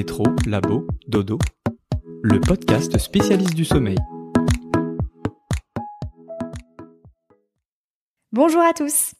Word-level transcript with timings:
métro, 0.00 0.24
labo, 0.46 0.86
dodo, 1.08 1.38
le 2.22 2.40
podcast 2.40 2.96
spécialiste 2.96 3.52
du 3.52 3.66
sommeil. 3.66 3.98
Bonjour 8.32 8.62
à 8.62 8.72
tous. 8.72 9.12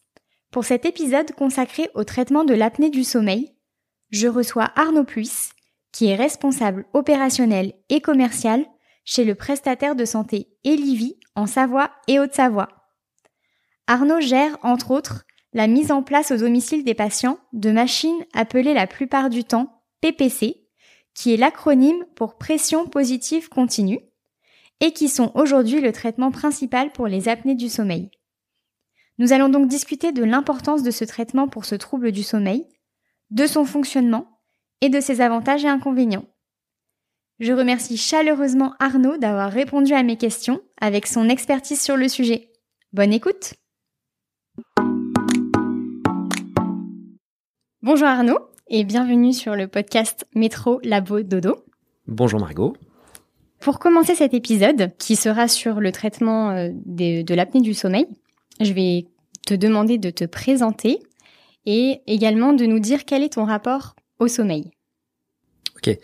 Pour 0.51 0.65
cet 0.65 0.87
épisode 0.87 1.33
consacré 1.33 1.91
au 1.95 2.05
traitement 2.05 2.45
de 2.45 2.55
l'apnée 2.55 2.89
du 2.89 3.05
sommeil, 3.05 3.55
je 4.09 4.27
reçois 4.27 4.71
Arnaud 4.75 5.05
Puisse, 5.05 5.53
qui 5.93 6.07
est 6.07 6.15
responsable 6.15 6.87
opérationnel 6.95 7.75
et 7.91 8.01
commercial 8.01 8.65
chez 9.05 9.27
le 9.27 9.35
prestataire 9.35 9.95
de 9.95 10.07
santé 10.07 10.49
Elivi 10.65 11.19
en 11.35 11.47
Savoie 11.47 11.91
et 12.09 12.19
Haute-Savoie. 12.19 12.71
Arnaud 13.87 14.21
gère, 14.21 14.57
entre 14.63 14.93
autres, 14.93 15.27
la 15.53 15.67
mise 15.67 15.93
en 15.93 16.03
place 16.03 16.31
au 16.31 16.39
domicile 16.39 16.85
des 16.85 16.95
patients 16.95 17.39
de 17.53 17.71
machines 17.71 18.25
appelées 18.33 18.73
la 18.73 18.87
plupart 18.87 19.29
du 19.29 19.45
temps 19.45 19.83
PPC, 20.01 20.60
qui 21.15 21.35
est 21.35 21.37
l'acronyme 21.37 22.05
pour 22.15 22.39
pression 22.39 22.87
positive 22.87 23.49
continue, 23.49 24.01
et 24.81 24.93
qui 24.93 25.09
sont 25.09 25.31
aujourd'hui 25.35 25.81
le 25.81 25.93
traitement 25.93 26.31
principal 26.31 26.91
pour 26.93 27.07
les 27.07 27.29
apnées 27.29 27.55
du 27.55 27.69
sommeil. 27.69 28.11
Nous 29.19 29.33
allons 29.33 29.51
donc 29.51 29.69
discuter 29.69 30.13
de 30.13 30.25
l'importance 30.25 30.83
de 30.83 30.91
ce 30.91 31.05
traitement 31.05 31.47
pour 31.47 31.67
ce 31.67 31.75
trouble 31.75 32.11
du 32.11 32.23
sommeil, 32.23 32.67
de 33.31 33.47
son 33.47 33.67
fonctionnement 33.67 34.41
et 34.81 34.89
de 34.89 35.01
ses 35.01 35.21
avantages 35.21 35.65
et 35.65 35.69
inconvénients. 35.69 36.25
Je 37.39 37.53
remercie 37.53 37.97
chaleureusement 37.97 38.75
Arnaud 38.81 39.19
d'avoir 39.19 39.51
répondu 39.51 39.93
à 39.93 40.03
mes 40.03 40.17
questions 40.17 40.61
avec 40.81 41.07
son 41.07 41.29
expertise 41.29 41.81
sur 41.81 41.97
le 41.97 42.09
sujet. 42.09 42.51
Bonne 42.93 43.13
écoute 43.13 43.55
Bonjour 47.83 48.09
Arnaud 48.09 48.50
et 48.71 48.85
bienvenue 48.85 49.33
sur 49.33 49.57
le 49.57 49.67
podcast 49.67 50.27
Métro 50.37 50.81
Labo 50.85 51.23
Dodo. 51.23 51.65
Bonjour 52.07 52.39
Margot. 52.39 52.77
Pour 53.59 53.81
commencer 53.81 54.15
cet 54.15 54.33
épisode, 54.33 54.97
qui 54.97 55.17
sera 55.17 55.49
sur 55.49 55.81
le 55.81 55.91
traitement 55.91 56.51
euh, 56.51 56.71
de, 56.87 57.35
l'apnée 57.35 57.63
du 57.63 57.75
sommeil, 57.75 58.07
je 58.61 58.73
vais 58.73 59.07
te 59.45 59.55
demander 59.55 59.99
de 59.99 60.11
te 60.11 60.25
présenter 60.25 61.01
et 61.67 62.01
également 62.07 62.53
de 62.53 62.65
nous 62.65 62.79
dire 62.79 63.05
quel 63.05 63.25
est 63.25 63.35
ton 63.35 63.45
rapport 63.45 63.97
au 64.21 64.29
sommeil. 64.29 64.71
Ok. 65.77 65.99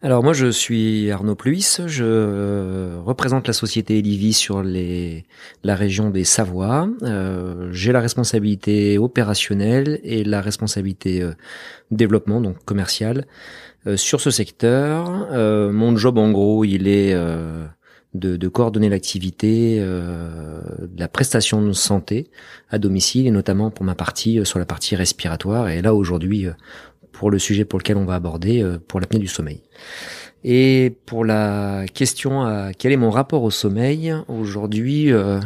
Alors 0.00 0.22
moi 0.22 0.32
je 0.32 0.46
suis 0.46 1.10
Arnaud 1.10 1.34
Pluis, 1.34 1.78
je 1.86 2.04
euh, 2.04 3.00
représente 3.04 3.48
la 3.48 3.52
société 3.52 3.98
Elivi 3.98 4.32
sur 4.32 4.62
la 4.62 5.74
région 5.74 6.10
des 6.10 6.22
Savoies. 6.22 6.88
Euh, 7.02 7.68
j'ai 7.72 7.90
la 7.90 7.98
responsabilité 7.98 8.96
opérationnelle 8.96 9.98
et 10.04 10.22
la 10.22 10.40
responsabilité 10.40 11.20
euh, 11.20 11.32
développement, 11.90 12.40
donc 12.40 12.64
commercial, 12.64 13.26
sur 13.96 14.20
ce 14.20 14.30
secteur. 14.30 15.10
mon 15.72 15.96
job 15.96 16.18
en 16.18 16.30
gros 16.30 16.64
il 16.64 16.86
est 16.86 17.14
de, 17.14 18.36
de, 18.36 18.48
coordonner 18.48 18.90
l'activité 18.90 19.80
de 19.80 20.98
la 20.98 21.08
prestation 21.08 21.62
de 21.62 21.72
santé 21.72 22.28
à 22.70 22.78
domicile 22.78 23.26
et 23.26 23.30
notamment 23.30 23.70
pour 23.70 23.86
ma 23.86 23.94
partie 23.94 24.44
sur 24.44 24.58
la 24.58 24.66
partie 24.66 24.94
respiratoire. 24.94 25.70
Et 25.70 25.80
là 25.80 25.94
aujourd'hui 25.94 26.48
pour 27.18 27.32
le 27.32 27.40
sujet 27.40 27.64
pour 27.64 27.80
lequel 27.80 27.96
on 27.96 28.04
va 28.04 28.14
aborder, 28.14 28.62
euh, 28.62 28.78
pour 28.78 29.00
l'apnée 29.00 29.18
du 29.18 29.26
sommeil. 29.26 29.60
Et 30.44 30.94
pour 31.04 31.24
la 31.24 31.84
question 31.92 32.42
à 32.42 32.72
quel 32.72 32.92
est 32.92 32.96
mon 32.96 33.10
rapport 33.10 33.42
au 33.42 33.50
sommeil, 33.50 34.14
aujourd'hui, 34.28 35.12
euh, 35.12 35.40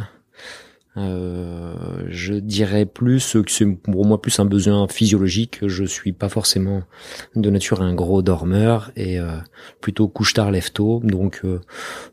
euh, 0.97 1.73
je 2.09 2.35
dirais 2.35 2.85
plus 2.85 3.37
que 3.43 3.51
c'est 3.51 3.65
pour 3.65 4.05
moi 4.05 4.21
plus 4.21 4.39
un 4.39 4.45
besoin 4.45 4.87
physiologique. 4.87 5.61
Je 5.65 5.83
suis 5.83 6.13
pas 6.13 6.29
forcément 6.29 6.83
de 7.35 7.49
nature 7.49 7.81
un 7.81 7.95
gros 7.95 8.21
dormeur 8.21 8.91
et 8.95 9.17
plutôt 9.81 10.07
couche 10.07 10.35
tard 10.35 10.51
lève 10.51 10.71
tôt, 10.71 11.01
donc 11.03 11.41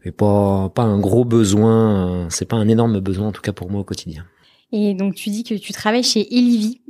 et 0.07 0.11
pas 0.11 0.71
pas 0.71 0.85
un 0.85 0.99
gros 0.99 1.27
besoin. 1.27 2.29
c'est 2.31 2.49
pas 2.49 2.57
un 2.57 2.69
énorme 2.69 2.99
besoin 3.01 3.29
en 3.29 3.33
tout 3.33 3.43
cas 3.43 3.53
pour 3.53 3.71
moi 3.71 3.83
au 3.83 3.85
quotidien. 3.85 4.25
Et 4.73 4.95
donc 4.95 5.15
tu 5.15 5.29
dis 5.29 5.45
que 5.45 5.55
tu 5.55 5.75
travailles 5.75 6.03
chez 6.03 6.35
Elivi. 6.35 6.81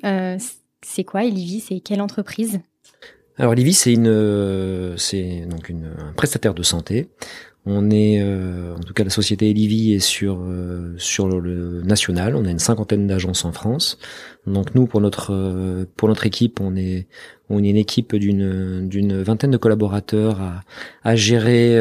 C'est 0.82 1.04
quoi 1.04 1.24
Elivi 1.24 1.60
C'est 1.60 1.80
quelle 1.80 2.00
entreprise? 2.00 2.60
Alors 3.36 3.52
Elivi, 3.54 3.72
c'est 3.72 3.92
une, 3.92 4.08
euh, 4.08 4.96
c'est 4.96 5.44
un 5.44 6.12
prestataire 6.12 6.54
de 6.54 6.62
santé. 6.62 7.08
On 7.66 7.90
est, 7.90 8.22
euh, 8.22 8.74
en 8.74 8.80
tout 8.80 8.94
cas, 8.94 9.04
la 9.04 9.10
société 9.10 9.50
Elivi 9.50 9.92
est 9.92 10.00
sur 10.00 10.40
euh, 10.40 10.94
sur 10.96 11.28
le 11.28 11.82
national. 11.82 12.34
On 12.34 12.46
a 12.46 12.50
une 12.50 12.58
cinquantaine 12.58 13.06
d'agences 13.06 13.44
en 13.44 13.52
France. 13.52 13.98
Donc 14.46 14.74
nous, 14.74 14.86
pour 14.86 15.00
notre 15.02 15.86
pour 15.96 16.08
notre 16.08 16.24
équipe, 16.26 16.60
on 16.60 16.74
est 16.74 17.06
on 17.50 17.62
est 17.62 17.68
une 17.68 17.76
équipe 17.76 18.16
d'une 18.16 18.88
d'une 18.88 19.22
vingtaine 19.22 19.50
de 19.50 19.58
collaborateurs 19.58 20.40
à, 20.40 20.62
à 21.04 21.16
gérer 21.16 21.78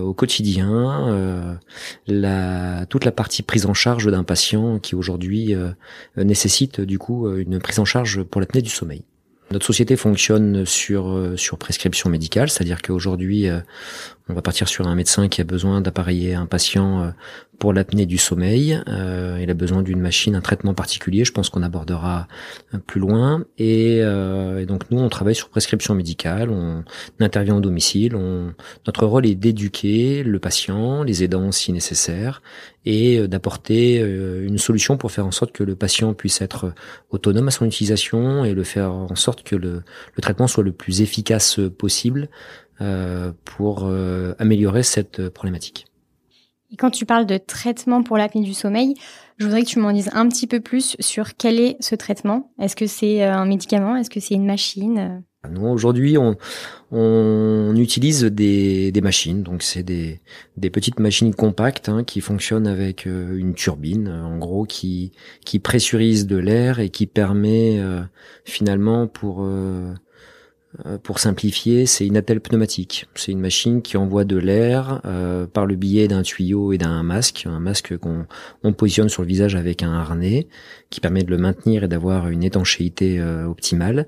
au 0.00 0.14
quotidien 0.14 1.58
la 2.06 2.86
toute 2.86 3.04
la 3.04 3.12
partie 3.12 3.42
prise 3.42 3.66
en 3.66 3.74
charge 3.74 4.10
d'un 4.10 4.24
patient 4.24 4.78
qui 4.78 4.94
aujourd'hui 4.94 5.54
nécessite 6.16 6.80
du 6.80 6.98
coup 6.98 7.28
une 7.30 7.58
prise 7.58 7.78
en 7.78 7.84
charge 7.84 8.22
pour 8.22 8.40
l'apnée 8.40 8.62
du 8.62 8.70
sommeil. 8.70 9.02
Notre 9.52 9.66
société 9.66 9.96
fonctionne 9.96 10.64
sur 10.64 11.32
sur 11.36 11.58
prescription 11.58 12.08
médicale, 12.08 12.50
c'est-à-dire 12.50 12.82
qu'aujourd'hui 12.82 13.48
on 14.30 14.34
va 14.34 14.42
partir 14.42 14.68
sur 14.68 14.86
un 14.86 14.94
médecin 14.94 15.28
qui 15.28 15.40
a 15.40 15.44
besoin 15.44 15.80
d'appareiller 15.80 16.34
un 16.34 16.46
patient 16.46 17.02
euh, 17.02 17.10
pour 17.60 17.72
l'apnée 17.72 18.06
du 18.06 18.18
sommeil. 18.18 18.82
Euh, 18.88 19.38
il 19.40 19.48
a 19.48 19.54
besoin 19.54 19.82
d'une 19.82 20.00
machine, 20.00 20.34
un 20.34 20.40
traitement 20.40 20.74
particulier. 20.74 21.24
Je 21.24 21.30
pense 21.30 21.48
qu'on 21.48 21.62
abordera 21.62 22.26
euh, 22.74 22.78
plus 22.78 23.00
loin. 23.00 23.44
Et, 23.58 23.98
et, 23.98 24.66
donc 24.66 24.90
nous, 24.90 24.98
on 24.98 25.08
travaille 25.08 25.36
sur 25.36 25.48
prescription 25.48 25.94
médicale. 25.94 26.50
On 26.50 26.82
intervient 27.20 27.56
au 27.56 27.60
domicile. 27.60 28.18
Notre 28.86 29.06
rôle 29.06 29.26
est 29.26 29.36
d'éduquer 29.36 30.24
le 30.24 30.38
patient, 30.40 31.04
les 31.04 31.22
aidants 31.22 31.52
si 31.52 31.72
nécessaire, 31.72 32.42
et 32.84 33.28
d'apporter 33.28 33.98
une 34.00 34.58
solution 34.58 34.96
pour 34.96 35.12
faire 35.12 35.26
en 35.26 35.30
sorte 35.30 35.52
que 35.52 35.62
le 35.62 35.76
patient 35.76 36.14
puisse 36.14 36.40
être 36.40 36.72
autonome 37.10 37.48
à 37.48 37.50
son 37.50 37.66
utilisation 37.66 38.44
et 38.44 38.54
le 38.54 38.64
faire 38.64 38.92
en 38.92 39.14
sorte 39.14 39.42
que 39.42 39.54
le, 39.54 39.82
traitement 40.20 40.46
soit 40.46 40.64
le 40.64 40.72
plus 40.72 41.02
efficace 41.02 41.60
possible 41.78 42.28
euh, 42.82 43.32
pour 43.44 43.82
euh, 43.84 44.32
améliorer 44.38 44.82
cette 44.82 45.28
problématique. 45.28 45.89
Et 46.72 46.76
quand 46.76 46.90
tu 46.90 47.04
parles 47.04 47.26
de 47.26 47.38
traitement 47.38 48.02
pour 48.02 48.16
l'apnée 48.16 48.42
du 48.42 48.54
sommeil, 48.54 48.94
je 49.38 49.44
voudrais 49.44 49.62
que 49.62 49.68
tu 49.68 49.78
m'en 49.78 49.92
dises 49.92 50.10
un 50.12 50.28
petit 50.28 50.46
peu 50.46 50.60
plus 50.60 50.96
sur 51.00 51.36
quel 51.36 51.58
est 51.58 51.76
ce 51.80 51.94
traitement. 51.94 52.52
Est-ce 52.60 52.76
que 52.76 52.86
c'est 52.86 53.24
euh, 53.24 53.32
un 53.32 53.46
médicament? 53.46 53.96
Est-ce 53.96 54.10
que 54.10 54.20
c'est 54.20 54.34
une 54.34 54.46
machine? 54.46 55.22
Aujourd'hui, 55.58 56.18
on, 56.18 56.36
on 56.92 57.74
utilise 57.74 58.24
des, 58.24 58.92
des 58.92 59.00
machines. 59.00 59.42
Donc, 59.42 59.62
c'est 59.62 59.82
des, 59.82 60.20
des 60.58 60.68
petites 60.68 61.00
machines 61.00 61.34
compactes 61.34 61.88
hein, 61.88 62.04
qui 62.04 62.20
fonctionnent 62.20 62.66
avec 62.66 63.06
une 63.06 63.54
turbine, 63.54 64.08
en 64.08 64.36
gros, 64.36 64.66
qui, 64.66 65.12
qui 65.46 65.58
pressurise 65.58 66.26
de 66.26 66.36
l'air 66.36 66.78
et 66.78 66.90
qui 66.90 67.06
permet 67.06 67.80
finalement 68.44 69.06
pour 69.06 69.38
euh, 69.40 69.94
pour 71.02 71.18
simplifier, 71.18 71.84
c'est 71.84 72.06
une 72.06 72.16
attelle 72.16 72.40
pneumatique. 72.40 73.06
C'est 73.16 73.32
une 73.32 73.40
machine 73.40 73.82
qui 73.82 73.96
envoie 73.96 74.24
de 74.24 74.36
l'air 74.36 75.00
euh, 75.04 75.46
par 75.46 75.66
le 75.66 75.74
biais 75.74 76.06
d'un 76.06 76.22
tuyau 76.22 76.72
et 76.72 76.78
d'un 76.78 77.02
masque, 77.02 77.44
un 77.46 77.58
masque 77.58 77.96
qu'on 77.98 78.26
on 78.62 78.72
positionne 78.72 79.08
sur 79.08 79.22
le 79.22 79.28
visage 79.28 79.56
avec 79.56 79.82
un 79.82 79.92
harnais 79.92 80.46
qui 80.88 81.00
permet 81.00 81.24
de 81.24 81.30
le 81.30 81.38
maintenir 81.38 81.84
et 81.84 81.88
d'avoir 81.88 82.28
une 82.28 82.44
étanchéité 82.44 83.18
euh, 83.18 83.46
optimale. 83.46 84.06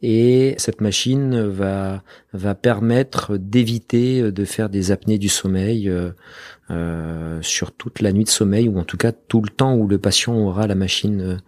Et 0.00 0.54
cette 0.58 0.80
machine 0.80 1.40
va 1.42 2.54
permettre 2.54 3.36
d'éviter 3.36 4.30
de 4.30 4.44
faire 4.44 4.70
des 4.70 4.92
apnées 4.92 5.18
du 5.18 5.28
sommeil 5.28 5.92
euh, 6.70 7.42
sur 7.42 7.72
toute 7.72 8.00
la 8.00 8.12
nuit 8.12 8.22
de 8.22 8.28
sommeil 8.28 8.68
ou 8.68 8.78
en 8.78 8.84
tout 8.84 8.96
cas 8.96 9.10
tout 9.10 9.42
le 9.42 9.48
temps 9.48 9.74
où 9.74 9.88
le 9.88 9.98
patient 9.98 10.36
aura 10.36 10.68
la 10.68 10.76
machine 10.76 11.40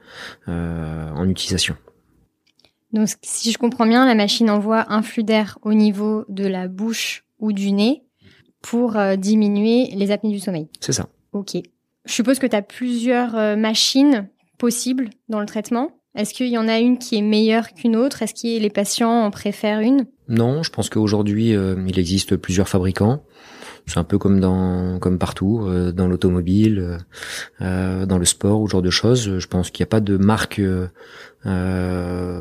en 0.49 1.29
utilisation. 1.29 1.77
Donc, 2.93 3.09
si 3.23 3.53
je 3.53 3.59
comprends 3.59 3.87
bien, 3.87 4.07
la 4.07 4.15
machine 4.15 4.51
envoie 4.51 4.93
un 4.93 5.03
flux 5.03 5.23
d'air 5.23 5.59
au 5.63 5.75
niveau 5.75 6.25
de 6.29 6.47
la 6.47 6.69
bouche 6.69 7.25
ou 7.39 7.53
du 7.53 7.73
nez 7.73 8.03
pour 8.63 8.97
euh, 8.97 9.17
diminuer 9.17 9.91
les 9.95 10.11
apnées 10.11 10.33
du 10.33 10.41
sommeil. 10.41 10.69
C'est 10.81 10.93
ça. 10.93 11.09
Ok. 11.33 11.57
Je 12.05 12.13
suppose 12.13 12.39
que 12.39 12.47
tu 12.47 12.57
as 12.57 12.63
plusieurs 12.63 13.37
euh, 13.37 13.57
machines 13.57 14.29
possibles 14.59 15.11
dans 15.29 15.41
le 15.41 15.47
traitement. 15.47 15.91
Est-ce 16.17 16.35
qu'il 16.35 16.49
y 16.49 16.59
en 16.59 16.67
a 16.67 16.81
une 16.81 16.99
qui 16.99 17.17
est 17.17 17.23
meilleure 17.23 17.73
qu'une 17.73 17.95
autre? 17.95 18.23
Est-ce 18.23 18.35
que 18.35 18.61
les 18.61 18.71
patients 18.71 19.25
en 19.25 19.31
préfèrent 19.31 19.81
une? 19.81 20.07
Non, 20.29 20.63
je 20.63 20.71
pense 20.71 20.91
qu'aujourd'hui, 20.91 21.55
euh, 21.55 21.77
il 21.87 21.99
existe 21.99 22.37
plusieurs 22.37 22.69
fabricants. 22.69 23.23
C'est 23.91 23.99
un 23.99 24.05
peu 24.05 24.19
comme 24.19 24.41
dans 24.41 24.99
comme 24.99 25.19
partout, 25.19 25.69
dans 25.93 26.07
l'automobile, 26.07 26.99
dans 27.61 28.19
le 28.19 28.25
sport 28.25 28.61
ou 28.61 28.69
ce 28.69 28.73
genre 28.73 28.83
de 28.83 28.91
choses. 28.91 29.39
Je 29.39 29.47
pense 29.47 29.71
qu'il 29.71 29.83
n'y 29.83 29.89
a 29.89 29.91
pas 29.91 30.01
de 30.01 30.17
marque 30.17 30.61
euh, 31.47 32.39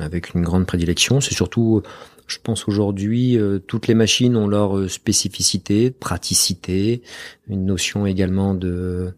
avec 0.00 0.32
une 0.34 0.42
grande 0.42 0.66
prédilection. 0.66 1.20
C'est 1.20 1.34
surtout, 1.34 1.82
je 2.26 2.38
pense 2.42 2.66
aujourd'hui, 2.68 3.36
euh, 3.38 3.58
toutes 3.58 3.86
les 3.86 3.92
machines 3.94 4.34
ont 4.36 4.48
leur 4.48 4.78
euh, 4.78 4.88
spécificité, 4.88 5.90
praticité, 5.90 7.02
une 7.48 7.66
notion 7.66 8.06
également 8.06 8.54
de 8.54 9.12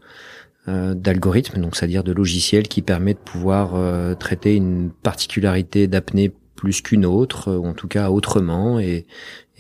d'algorithme, 0.69 1.61
donc 1.61 1.75
c'est-à-dire 1.75 2.05
de 2.05 2.13
logiciel 2.13 2.69
qui 2.69 2.83
permet 2.83 3.15
de 3.15 3.19
pouvoir 3.19 3.75
traiter 4.17 4.55
une 4.55 4.93
particularité 4.93 5.89
d'apnée 5.89 6.33
plus 6.63 6.81
qu'une 6.81 7.05
autre, 7.05 7.53
ou 7.53 7.67
en 7.67 7.75
tout 7.75 7.89
cas 7.89 8.11
autrement, 8.11 8.79
et 8.79 9.07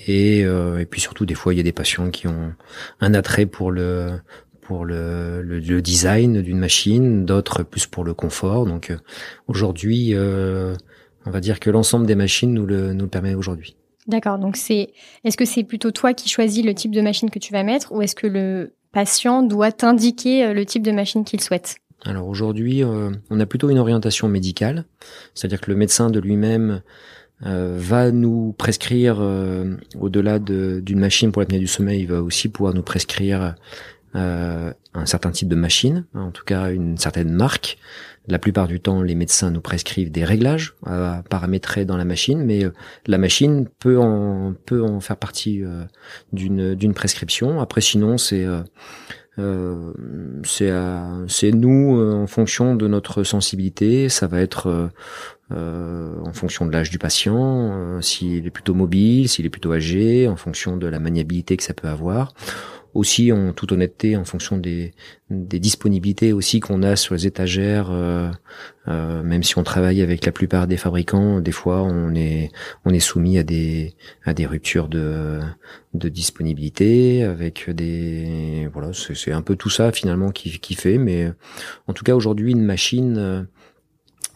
et, 0.06 0.40
et 0.40 0.87
puis 0.90 1.00
surtout 1.00 1.26
des 1.26 1.34
fois 1.34 1.54
il 1.54 1.56
y 1.56 1.60
a 1.60 1.62
des 1.62 1.72
patients 1.72 2.10
qui 2.10 2.26
ont 2.26 2.54
un 3.00 3.14
attrait 3.14 3.46
pour 3.46 3.70
le 3.70 4.20
pour 4.62 4.84
le, 4.84 5.43
le, 5.43 5.82
design 5.82 6.40
d'une 6.40 6.58
machine, 6.58 7.25
d'autres 7.25 7.62
plus 7.62 7.87
pour 7.87 8.04
le 8.04 8.14
confort. 8.14 8.66
Donc 8.66 8.93
aujourd'hui, 9.49 10.14
on 10.16 11.31
va 11.31 11.40
dire 11.40 11.60
que 11.60 11.70
l'ensemble 11.70 12.06
des 12.06 12.16
machines 12.16 12.52
nous 12.52 12.66
le 12.66 13.06
permet 13.06 13.34
aujourd'hui. 13.34 13.76
D'accord. 14.06 14.38
Donc 14.38 14.56
c'est 14.56 14.93
est-ce 15.25 15.37
que 15.37 15.44
c'est 15.44 15.64
plutôt 15.64 15.90
toi 15.90 16.12
qui 16.14 16.28
choisis 16.28 16.64
le 16.64 16.75
type 16.75 16.90
de 16.93 17.00
machine 17.00 17.31
que 17.31 17.38
tu 17.38 17.52
vas 17.52 17.62
mettre 17.62 17.93
ou 17.93 18.02
est-ce 18.02 18.14
que 18.14 18.26
le 18.26 18.75
patient 18.93 19.43
doit 19.43 19.72
t'indiquer 19.72 20.44
euh, 20.44 20.55
le 20.55 20.66
type 20.66 20.82
de 20.82 20.93
machine 20.93 21.25
qu'il 21.25 21.40
souhaite? 21.40 21.76
Alors 22.04 22.26
aujourd'hui, 22.26 22.82
euh, 22.82 23.10
on 23.31 23.40
a 23.40 23.46
plutôt 23.46 23.70
une 23.70 23.78
orientation 23.78 24.28
médicale, 24.28 24.84
c'est-à-dire 25.34 25.60
que 25.60 25.70
le 25.70 25.76
médecin 25.76 26.10
de 26.10 26.19
lui-même 26.19 26.82
euh, 27.46 27.76
va 27.78 28.10
nous 28.10 28.54
prescrire 28.58 29.20
au-delà 29.99 30.38
d'une 30.38 30.99
machine 30.99 31.32
pour 31.32 31.40
l'apnée 31.40 31.58
du 31.58 31.66
sommeil, 31.66 32.02
il 32.02 32.08
va 32.08 32.22
aussi 32.22 32.49
pouvoir 32.49 32.75
nous 32.75 32.82
prescrire 32.82 33.54
un 34.14 35.06
certain 35.06 35.31
type 35.31 35.49
de 35.49 35.56
machine, 35.56 36.04
en 36.14 36.31
tout 36.31 36.44
cas 36.44 36.70
une 36.70 36.99
certaine 36.99 37.32
marque. 37.32 37.78
La 38.28 38.38
plupart 38.38 38.69
du 38.69 38.78
temps, 38.78 39.02
les 39.02 39.16
médecins 39.16 39.50
nous 39.50 39.60
prescrivent 39.60 40.12
des 40.12 40.25
réglages 40.25 40.75
à 40.87 41.25
paramétrer 41.28 41.84
dans 41.84 41.96
la 41.96 42.05
machine, 42.05 42.44
mais 42.44 42.64
euh, 42.64 42.72
la 43.06 43.19
machine 43.19 43.66
peut 43.81 43.98
en 43.98 44.55
faire 45.00 45.16
partie 45.16 45.64
euh, 45.64 45.82
d'une 46.32 46.76
d'une 46.76 46.94
prescription. 46.94 47.60
Après, 47.60 47.81
sinon, 47.81 48.19
c'est 48.19 48.46
euh, 49.38 49.93
c'est 50.44 50.70
c'est 51.29 51.52
nous 51.52 52.00
en 52.00 52.26
fonction 52.26 52.75
de 52.75 52.87
notre 52.87 53.25
sensibilité. 53.25 54.08
Ça 54.08 54.26
va 54.26 54.40
être 54.40 54.90
en 55.50 56.32
fonction 56.32 56.64
de 56.64 56.73
l'âge 56.73 56.90
du 56.90 56.99
patient, 56.99 58.00
s'il 58.00 58.46
est 58.46 58.50
plutôt 58.50 58.75
mobile, 58.75 59.29
s'il 59.29 59.44
est 59.44 59.50
plutôt 59.50 59.73
âgé, 59.73 60.26
en 60.29 60.37
fonction 60.37 60.76
de 60.76 60.87
la 60.87 60.99
maniabilité 60.99 61.56
que 61.56 61.62
ça 61.62 61.75
peut 61.75 61.88
avoir 61.88 62.32
aussi 62.94 63.33
en 63.33 63.53
toute 63.53 63.73
honnêteté 63.73 64.17
en 64.17 64.25
fonction 64.25 64.59
des, 64.59 64.93
des 65.31 65.59
disponibilités 65.59 66.33
aussi 66.33 66.61
qu'on 66.61 66.83
a 66.83 66.97
sur 66.97 67.15
les 67.15 67.27
étagères 67.27 67.91
euh, 67.91 68.31
euh, 68.89 69.23
même 69.23 69.43
si 69.43 69.59
on 69.59 69.62
travaille 69.62 70.03
avec 70.03 70.27
la 70.27 70.33
plupart 70.33 70.67
des 70.67 70.77
fabricants 70.77 71.41
des 71.41 71.53
fois 71.53 71.83
on 71.83 72.15
est 72.15 72.50
on 72.85 72.93
est 72.93 73.00
soumis 73.00 73.39
à 73.39 73.43
des 73.43 73.94
à 74.25 74.35
des 74.35 74.47
ruptures 74.47 74.89
de 74.89 75.41
de 75.94 76.09
disponibilité 76.09 77.23
avec 77.23 77.71
des 77.71 78.69
voilà 78.73 78.91
c'est 78.93 79.33
un 79.33 79.43
peu 79.43 79.56
tout 79.56 79.71
ça 79.71 79.93
finalement 79.93 80.31
qui 80.31 80.59
qui 80.61 80.75
fait 80.75 80.99
mais 80.99 81.33
en 81.87 81.93
tout 81.93 82.05
cas 82.05 82.15
aujourd'hui 82.15 82.53
une 82.53 82.65
machine 82.65 83.17
euh, 83.19 83.43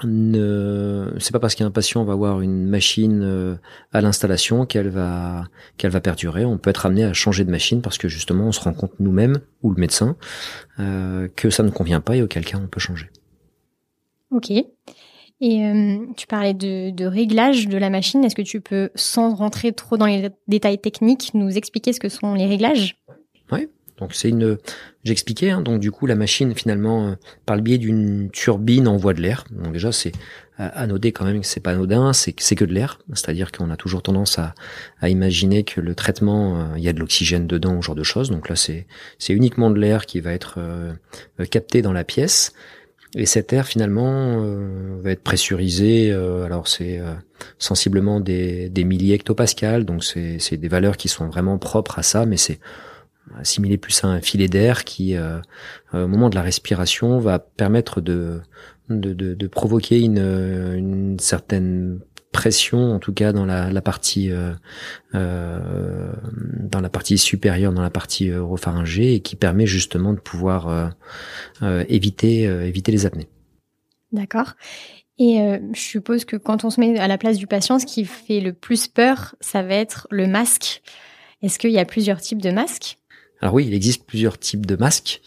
ne 0.04 1.14
c'est 1.18 1.32
pas 1.32 1.38
parce 1.38 1.54
qu'un 1.54 1.70
patient 1.70 2.04
va 2.04 2.12
avoir 2.12 2.40
une 2.40 2.66
machine 2.66 3.22
euh, 3.22 3.54
à 3.92 4.00
l'installation 4.00 4.66
qu'elle 4.66 4.88
va 4.88 5.44
qu'elle 5.76 5.90
va 5.90 6.00
perdurer. 6.00 6.44
On 6.44 6.58
peut 6.58 6.70
être 6.70 6.86
amené 6.86 7.04
à 7.04 7.12
changer 7.12 7.44
de 7.44 7.50
machine 7.50 7.82
parce 7.82 7.98
que 7.98 8.08
justement 8.08 8.44
on 8.44 8.52
se 8.52 8.60
rend 8.60 8.74
compte 8.74 8.92
nous-mêmes 8.98 9.40
ou 9.62 9.70
le 9.70 9.80
médecin 9.80 10.16
euh, 10.78 11.28
que 11.34 11.50
ça 11.50 11.62
ne 11.62 11.70
convient 11.70 12.00
pas 12.00 12.16
et 12.16 12.22
auquel 12.22 12.44
cas 12.44 12.58
on 12.62 12.66
peut 12.66 12.80
changer. 12.80 13.10
Ok. 14.30 14.50
Et 14.50 15.64
euh, 15.66 15.98
tu 16.16 16.26
parlais 16.26 16.54
de, 16.54 16.90
de, 16.90 17.04
réglage 17.04 17.68
de 17.68 17.76
la 17.76 17.90
machine. 17.90 18.24
Est-ce 18.24 18.34
que 18.34 18.42
tu 18.42 18.62
peux, 18.62 18.90
sans 18.94 19.34
rentrer 19.34 19.72
trop 19.72 19.98
dans 19.98 20.06
les 20.06 20.30
détails 20.48 20.78
techniques, 20.78 21.32
nous 21.34 21.58
expliquer 21.58 21.92
ce 21.92 22.00
que 22.00 22.08
sont 22.08 22.34
les 22.34 22.46
réglages? 22.46 22.96
Donc 23.98 24.14
c'est 24.14 24.28
une, 24.28 24.58
j'expliquais. 25.04 25.50
Hein, 25.50 25.62
donc 25.62 25.80
du 25.80 25.90
coup 25.90 26.06
la 26.06 26.14
machine 26.14 26.54
finalement 26.54 27.08
euh, 27.08 27.14
par 27.46 27.56
le 27.56 27.62
biais 27.62 27.78
d'une 27.78 28.30
turbine 28.30 28.88
envoie 28.88 29.14
de 29.14 29.22
l'air. 29.22 29.44
Donc 29.50 29.72
déjà 29.72 29.92
c'est 29.92 30.12
euh, 30.60 30.86
noter 30.86 31.12
quand 31.12 31.24
même 31.24 31.42
c'est 31.42 31.60
pas 31.60 31.72
anodin, 31.72 32.12
c'est 32.12 32.34
c'est 32.38 32.56
que 32.56 32.64
de 32.64 32.74
l'air. 32.74 32.98
C'est-à-dire 33.14 33.52
qu'on 33.52 33.70
a 33.70 33.76
toujours 33.76 34.02
tendance 34.02 34.38
à, 34.38 34.54
à 35.00 35.08
imaginer 35.08 35.64
que 35.64 35.80
le 35.80 35.94
traitement 35.94 36.60
euh, 36.60 36.64
il 36.76 36.82
y 36.82 36.88
a 36.88 36.92
de 36.92 37.00
l'oxygène 37.00 37.46
dedans, 37.46 37.80
ce 37.80 37.86
genre 37.86 37.94
de 37.94 38.02
choses. 38.02 38.30
Donc 38.30 38.48
là 38.48 38.56
c'est 38.56 38.86
c'est 39.18 39.32
uniquement 39.32 39.70
de 39.70 39.78
l'air 39.78 40.04
qui 40.06 40.20
va 40.20 40.32
être 40.32 40.58
capté 41.50 41.82
dans 41.82 41.92
la 41.92 42.04
pièce. 42.04 42.52
Et 43.14 43.24
cet 43.24 43.52
air 43.54 43.66
finalement 43.66 44.42
va 45.00 45.10
être 45.10 45.22
pressurisé. 45.22 46.12
alors 46.12 46.68
c'est 46.68 47.00
sensiblement 47.58 48.20
des, 48.20 48.68
des 48.68 48.84
milliers 48.84 49.14
hectopascales, 49.14 49.86
donc 49.86 50.04
c'est 50.04 50.56
des 50.56 50.68
valeurs 50.68 50.98
qui 50.98 51.08
sont 51.08 51.28
vraiment 51.28 51.56
propres 51.56 51.98
à 51.98 52.02
ça, 52.02 52.26
mais 52.26 52.36
c'est 52.36 52.58
assimiler 53.38 53.78
plus 53.78 54.04
à 54.04 54.08
un 54.08 54.20
filet 54.20 54.48
d'air 54.48 54.84
qui, 54.84 55.16
euh, 55.16 55.38
euh, 55.94 56.04
au 56.04 56.08
moment 56.08 56.30
de 56.30 56.34
la 56.34 56.42
respiration, 56.42 57.18
va 57.18 57.38
permettre 57.38 58.00
de, 58.00 58.40
de, 58.88 59.12
de, 59.12 59.34
de 59.34 59.46
provoquer 59.46 60.00
une, 60.00 60.18
une, 60.18 61.18
certaine 61.18 62.00
pression, 62.32 62.92
en 62.92 62.98
tout 62.98 63.14
cas 63.14 63.32
dans 63.32 63.46
la, 63.46 63.70
la 63.70 63.80
partie 63.80 64.30
euh, 64.30 64.52
euh, 65.14 66.12
dans 66.60 66.80
la 66.80 66.90
partie 66.90 67.16
supérieure, 67.16 67.72
dans 67.72 67.82
la 67.82 67.90
partie 67.90 68.30
oropharyngée, 68.30 69.14
et 69.14 69.20
qui 69.20 69.36
permet 69.36 69.66
justement 69.66 70.12
de 70.12 70.20
pouvoir 70.20 70.92
éviter 71.62 72.42
éviter 72.42 72.92
les 72.92 73.06
apnées. 73.06 73.28
D'accord. 74.12 74.52
Et 75.18 75.38
je 75.72 75.80
suppose 75.80 76.26
que 76.26 76.36
quand 76.36 76.64
on 76.64 76.70
se 76.70 76.78
met 76.78 76.98
à 76.98 77.08
la 77.08 77.16
place 77.16 77.38
du 77.38 77.46
patient, 77.46 77.78
ce 77.78 77.86
qui 77.86 78.04
fait 78.04 78.40
le 78.40 78.52
plus 78.52 78.86
peur, 78.86 79.34
ça 79.40 79.62
va 79.62 79.74
être 79.74 80.06
le 80.10 80.26
masque. 80.26 80.82
Est-ce 81.42 81.58
qu'il 81.58 81.70
y 81.70 81.78
a 81.78 81.84
plusieurs 81.84 82.20
types 82.20 82.42
de 82.42 82.50
masques? 82.50 82.98
Alors 83.40 83.54
oui, 83.54 83.66
il 83.66 83.74
existe 83.74 84.04
plusieurs 84.04 84.38
types 84.38 84.66
de 84.66 84.76
masques. 84.76 85.20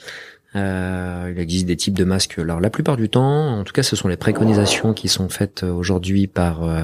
Euh, 0.55 1.31
il 1.31 1.39
existe 1.39 1.67
des 1.67 1.75
types 1.75 1.93
de 1.93 2.03
masques. 2.03 2.39
Alors 2.39 2.59
la 2.59 2.71
plupart 2.71 2.97
du 2.97 3.07
temps, 3.07 3.59
en 3.59 3.63
tout 3.63 3.73
cas, 3.73 3.83
ce 3.83 3.95
sont 3.95 4.07
les 4.07 4.17
préconisations 4.17 4.93
qui 4.93 5.07
sont 5.07 5.29
faites 5.29 5.61
aujourd'hui 5.63 6.25
par 6.25 6.63
euh, 6.63 6.83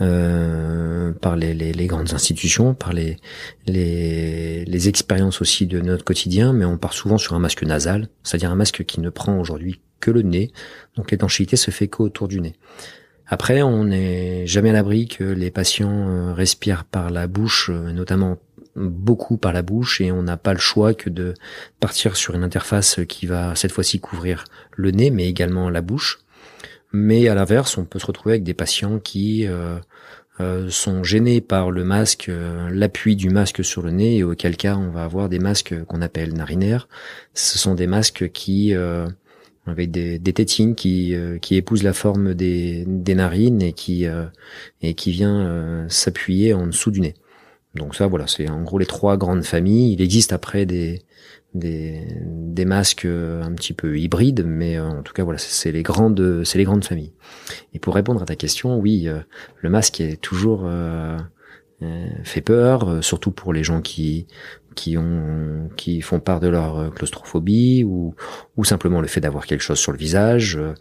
euh, 0.00 1.12
par 1.12 1.34
les, 1.34 1.86
grandes 1.86 2.12
institutions, 2.12 2.74
par 2.74 2.92
les, 2.92 3.16
les, 3.66 4.64
les 4.64 4.88
expériences 4.88 5.40
aussi 5.40 5.66
de 5.66 5.80
notre 5.80 6.04
quotidien. 6.04 6.52
Mais 6.52 6.64
on 6.64 6.78
part 6.78 6.92
souvent 6.92 7.18
sur 7.18 7.34
un 7.34 7.40
masque 7.40 7.64
nasal, 7.64 8.08
c'est-à-dire 8.22 8.52
un 8.52 8.56
masque 8.56 8.84
qui 8.84 9.00
ne 9.00 9.10
prend 9.10 9.38
aujourd'hui 9.38 9.80
que 9.98 10.12
le 10.12 10.22
nez. 10.22 10.52
Donc 10.96 11.10
l'étanchéité 11.10 11.56
se 11.56 11.72
fait 11.72 11.88
qu'autour 11.88 12.28
du 12.28 12.40
nez. 12.40 12.54
Après, 13.26 13.62
on 13.62 13.84
n'est 13.84 14.46
jamais 14.46 14.70
à 14.70 14.74
l'abri 14.74 15.08
que 15.08 15.24
les 15.24 15.50
patients 15.50 16.08
euh, 16.08 16.32
respirent 16.34 16.84
par 16.84 17.10
la 17.10 17.26
bouche, 17.26 17.70
notamment 17.70 18.38
beaucoup 18.76 19.36
par 19.36 19.52
la 19.52 19.62
bouche 19.62 20.00
et 20.00 20.12
on 20.12 20.22
n'a 20.22 20.36
pas 20.36 20.52
le 20.52 20.58
choix 20.58 20.94
que 20.94 21.10
de 21.10 21.34
partir 21.80 22.16
sur 22.16 22.34
une 22.34 22.42
interface 22.42 23.00
qui 23.08 23.26
va 23.26 23.54
cette 23.54 23.72
fois-ci 23.72 24.00
couvrir 24.00 24.44
le 24.72 24.90
nez 24.90 25.10
mais 25.10 25.28
également 25.28 25.70
la 25.70 25.82
bouche. 25.82 26.22
Mais 26.92 27.28
à 27.28 27.34
l'inverse, 27.34 27.78
on 27.78 27.84
peut 27.84 27.98
se 27.98 28.06
retrouver 28.06 28.34
avec 28.34 28.44
des 28.44 28.54
patients 28.54 28.98
qui 28.98 29.46
euh, 29.46 29.78
euh, 30.40 30.68
sont 30.68 31.02
gênés 31.02 31.40
par 31.40 31.70
le 31.70 31.84
masque, 31.84 32.28
euh, 32.28 32.68
l'appui 32.70 33.16
du 33.16 33.30
masque 33.30 33.64
sur 33.64 33.82
le 33.82 33.90
nez, 33.90 34.18
et 34.18 34.24
auquel 34.24 34.56
cas 34.56 34.76
on 34.76 34.90
va 34.90 35.04
avoir 35.04 35.30
des 35.30 35.38
masques 35.38 35.74
qu'on 35.84 36.02
appelle 36.02 36.34
narinaires. 36.34 36.88
Ce 37.32 37.58
sont 37.58 37.74
des 37.74 37.86
masques 37.86 38.30
qui 38.32 38.74
avec 39.66 39.92
des, 39.92 40.18
des 40.18 40.32
tétines 40.32 40.74
qui, 40.74 41.14
épousent 41.50 41.84
la 41.84 41.92
forme 41.92 42.34
des, 42.34 42.84
narines 42.86 43.62
et 43.62 43.72
qui, 43.72 44.06
et 44.82 44.94
qui 44.94 45.12
vient 45.12 45.86
s'appuyer 45.88 46.52
en 46.52 46.66
dessous 46.66 46.90
du 46.90 47.00
nez. 47.00 47.14
Donc 47.74 47.94
ça, 47.94 48.06
voilà, 48.06 48.26
c'est 48.26 48.48
en 48.50 48.62
gros 48.62 48.78
les 48.78 48.86
trois 48.86 49.16
grandes 49.16 49.44
familles. 49.44 49.92
Il 49.92 50.02
existe 50.02 50.32
après 50.32 50.66
des 50.66 51.02
des, 51.54 52.64
masques 52.64 53.04
euh, 53.04 53.42
un 53.42 53.52
petit 53.52 53.72
peu 53.72 53.98
hybrides, 53.98 54.44
mais 54.46 54.76
euh, 54.76 54.88
en 54.88 55.02
tout 55.02 55.12
cas 55.12 55.24
voilà, 55.24 55.38
c'est 55.38 55.72
les 55.72 55.82
grandes 55.82 56.42
c'est 56.44 56.58
les 56.58 56.64
grandes 56.64 56.84
familles. 56.84 57.12
Et 57.74 57.78
pour 57.78 57.94
répondre 57.94 58.22
à 58.22 58.24
ta 58.24 58.36
question, 58.36 58.78
oui, 58.78 59.08
euh, 59.08 59.18
le 59.60 59.70
masque 59.70 60.00
est 60.00 60.20
toujours 60.20 60.68
fait 62.22 62.42
peur, 62.42 63.02
surtout 63.02 63.32
pour 63.32 63.52
les 63.52 63.64
gens 63.64 63.80
qui 63.80 64.28
qui 64.74 64.96
ont 64.96 65.68
qui 65.76 66.00
font 66.00 66.20
part 66.20 66.40
de 66.40 66.48
leur 66.48 66.78
euh, 66.78 66.90
claustrophobie 66.90 67.84
ou 67.84 68.14
ou 68.56 68.64
simplement 68.64 69.00
le 69.00 69.06
fait 69.06 69.20
d'avoir 69.20 69.46
quelque 69.46 69.62
chose 69.62 69.78
sur 69.78 69.92
le 69.92 69.98
visage 69.98 70.56
euh, 70.56 70.74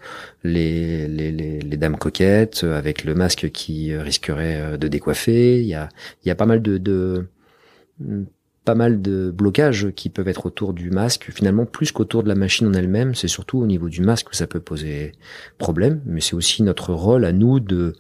les, 0.44 1.08
les, 1.08 1.32
les, 1.32 1.60
les, 1.60 1.78
dames 1.78 1.98
coquettes 1.98 2.64
euh, 2.64 2.78
avec 2.78 3.04
le 3.04 3.16
masque 3.16 3.52
qui 3.52 3.96
risquerait 3.96 4.78
de 4.78 4.88
décoiffer. 4.88 5.60
Il 5.62 5.68
y 5.68 5.76
a 5.76 5.90
il 6.24 6.28
y 6.28 6.32
a 6.32 6.36
pas 6.36 6.46
mal 6.46 6.62
de, 6.62 6.78
de 6.78 7.28
pas 8.64 8.76
mal 8.76 9.02
de 9.02 9.32
blocages 9.32 9.92
qui 9.96 10.10
peuvent 10.10 10.28
être 10.28 10.46
autour 10.46 10.74
du 10.74 10.92
masque. 10.92 11.32
Finalement, 11.34 11.66
plus 11.66 11.92
qu'autour 11.92 12.22
de 12.22 12.28
la 12.28 12.36
machine 12.36 12.68
en 12.68 12.74
elle-même, 12.74 13.16
c'est 13.16 13.28
surtout 13.28 13.60
au 13.60 13.66
niveau 13.66 13.90
du 13.90 14.02
masque 14.02 14.30
que 14.30 14.36
ça 14.36 14.46
peut 14.46 14.60
poser 14.60 15.14
problème. 15.58 16.02
Mais 16.06 16.22
c'est 16.22 16.36
aussi 16.36 16.62
notre 16.62 16.94
rôle 16.94 17.26
à 17.26 17.34
nous 17.34 17.60
de, 17.60 17.94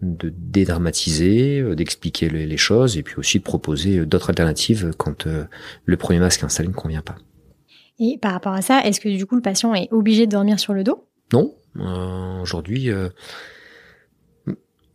de 0.00 0.32
dédramatiser, 0.34 1.60
euh, 1.60 1.74
d'expliquer 1.74 2.30
les, 2.30 2.56
choses 2.56 2.96
et 2.96 3.02
puis 3.02 3.16
aussi 3.18 3.38
de 3.38 3.44
proposer 3.44 3.98
euh, 3.98 4.06
d'autres 4.06 4.30
alternatives 4.30 4.92
quand 4.96 5.26
euh, 5.26 5.44
le 5.84 5.96
premier 5.98 6.18
masque 6.18 6.42
installé 6.42 6.68
ne 6.68 6.74
convient 6.74 7.02
pas. 7.02 7.16
Et 7.98 8.18
par 8.20 8.32
rapport 8.32 8.52
à 8.52 8.62
ça, 8.62 8.80
est-ce 8.84 9.00
que 9.00 9.08
du 9.08 9.26
coup 9.26 9.36
le 9.36 9.42
patient 9.42 9.74
est 9.74 9.88
obligé 9.90 10.26
de 10.26 10.30
dormir 10.30 10.58
sur 10.58 10.72
le 10.72 10.84
dos? 10.84 11.06
Non. 11.32 11.54
Aujourd'hui, 12.40 12.88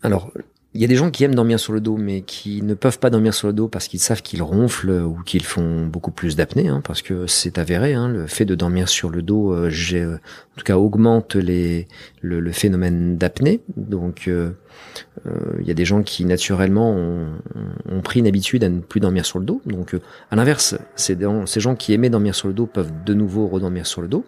alors 0.01 0.32
il 0.74 0.80
y 0.80 0.86
a 0.86 0.88
des 0.88 0.96
gens 0.96 1.12
qui 1.12 1.25
aiment 1.25 1.36
dormir 1.36 1.60
sur 1.60 1.74
le 1.74 1.82
dos, 1.82 1.98
mais 1.98 2.22
qui 2.22 2.62
ne 2.62 2.74
peuvent 2.74 3.00
pas 3.00 3.10
dormir 3.10 3.34
sur 3.34 3.48
le 3.48 3.54
dos 3.54 3.68
parce 3.68 3.90
qu'ils 3.90 4.00
savent 4.00 4.22
qu'ils 4.22 4.42
ronflent 4.42 4.90
ou 4.90 5.22
qu'ils 5.25 5.44
font 5.44 5.86
beaucoup 5.86 6.12
plus 6.12 6.38
d'apnée, 6.38 6.70
hein, 6.70 6.82
parce 6.86 7.01
que 7.01 7.28
c'est 7.28 7.58
avéré. 7.58 7.94
Hein, 7.94 8.08
le 8.08 8.25
fait 8.25 8.46
de 8.46 8.56
dormir 8.56 8.88
sur 8.88 9.10
le 9.10 9.22
dos, 9.22 9.51
euh, 9.51 9.70
j'ai, 9.70 10.06
en 10.06 10.18
tout 10.56 10.63
cas, 10.63 10.78
augmente 10.78 11.36
les, 11.36 11.88
le, 12.22 12.51
phénomène 12.54 13.18
d'apnée. 13.18 13.60
Donc, 13.75 14.30
euh, 14.30 14.32
euh, 14.32 14.51
il 15.60 15.68
y 15.68 15.72
a 15.72 15.74
des 15.74 15.86
gens 15.86 16.04
qui 16.04 16.25
naturellement 16.25 16.92
ont, 16.92 17.28
ont, 17.90 18.01
pris 18.01 18.20
une 18.20 18.28
habitude 18.28 18.63
à 18.63 18.70
ne 18.70 18.80
plus 18.80 19.00
dormir 19.00 19.25
sur 19.25 19.40
le 19.40 19.46
dos. 19.46 19.62
Donc, 19.66 19.96
à 20.30 20.36
l'inverse, 20.36 20.75
ces 20.96 21.18
gens 21.58 21.75
qui 21.75 21.94
aimaient 21.94 22.10
dormir 22.10 22.36
sur 22.36 22.48
le 22.48 22.54
dos 22.54 22.66
peuvent 22.66 22.92
de 23.06 23.13
nouveau 23.13 23.48
redormir 23.48 23.86
sur 23.86 24.01
le 24.01 24.08
dos. 24.08 24.25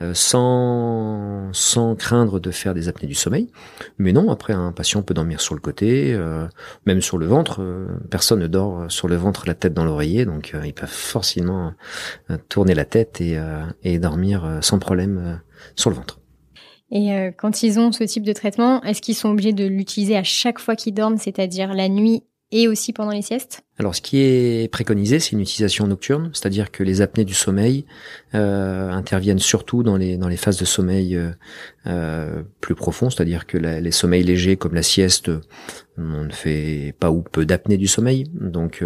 Euh, 0.00 0.14
sans, 0.14 1.52
sans 1.52 1.96
craindre 1.96 2.38
de 2.38 2.52
faire 2.52 2.72
des 2.72 2.88
apnées 2.88 3.08
du 3.08 3.16
sommeil. 3.16 3.50
Mais 3.98 4.12
non, 4.12 4.30
après 4.30 4.52
un 4.52 4.70
patient 4.70 5.02
peut 5.02 5.12
dormir 5.12 5.40
sur 5.40 5.56
le 5.56 5.60
côté, 5.60 6.14
euh, 6.14 6.46
même 6.86 7.00
sur 7.00 7.18
le 7.18 7.26
ventre. 7.26 7.62
Euh, 7.62 7.88
personne 8.08 8.38
ne 8.38 8.46
dort 8.46 8.84
sur 8.88 9.08
le 9.08 9.16
ventre, 9.16 9.44
la 9.48 9.54
tête 9.54 9.74
dans 9.74 9.84
l'oreiller, 9.84 10.24
donc 10.24 10.54
ils 10.64 10.72
peuvent 10.72 10.88
forcément 10.88 11.72
tourner 12.48 12.74
la 12.74 12.84
tête 12.84 13.20
et, 13.20 13.38
et 13.82 13.98
dormir 13.98 14.58
sans 14.60 14.78
problème 14.78 15.40
sur 15.74 15.90
le 15.90 15.96
ventre. 15.96 16.20
Et 16.90 17.10
quand 17.36 17.62
ils 17.62 17.78
ont 17.78 17.92
ce 17.92 18.04
type 18.04 18.22
de 18.22 18.32
traitement, 18.32 18.82
est-ce 18.82 19.02
qu'ils 19.02 19.14
sont 19.14 19.28
obligés 19.30 19.52
de 19.52 19.66
l'utiliser 19.66 20.16
à 20.16 20.24
chaque 20.24 20.58
fois 20.58 20.74
qu'ils 20.74 20.94
dorment, 20.94 21.18
c'est-à-dire 21.18 21.74
la 21.74 21.88
nuit 21.88 22.22
et 22.50 22.66
aussi 22.66 22.92
pendant 22.92 23.12
les 23.12 23.22
siestes? 23.22 23.62
Alors, 23.80 23.94
ce 23.94 24.00
qui 24.00 24.18
est 24.18 24.70
préconisé, 24.72 25.20
c'est 25.20 25.32
une 25.32 25.40
utilisation 25.40 25.86
nocturne, 25.86 26.30
c'est-à-dire 26.32 26.72
que 26.72 26.82
les 26.82 27.00
apnées 27.00 27.24
du 27.24 27.34
sommeil 27.34 27.84
euh, 28.34 28.90
interviennent 28.90 29.38
surtout 29.38 29.84
dans 29.84 29.96
les 29.96 30.16
dans 30.16 30.26
les 30.26 30.36
phases 30.36 30.58
de 30.58 30.64
sommeil 30.64 31.16
euh, 31.16 31.30
euh 31.86 32.42
plus 32.60 32.74
profonds, 32.74 33.08
c'est-à-dire 33.08 33.46
que 33.46 33.56
les 33.56 33.90
sommeils 33.92 34.24
légers 34.24 34.56
comme 34.56 34.74
la 34.74 34.82
sieste, 34.82 35.30
on 35.96 36.24
ne 36.24 36.32
fait 36.32 36.92
pas 36.98 37.12
ou 37.12 37.22
peu 37.22 37.46
d'apnée 37.46 37.76
du 37.76 37.86
sommeil, 37.86 38.24
donc 38.34 38.84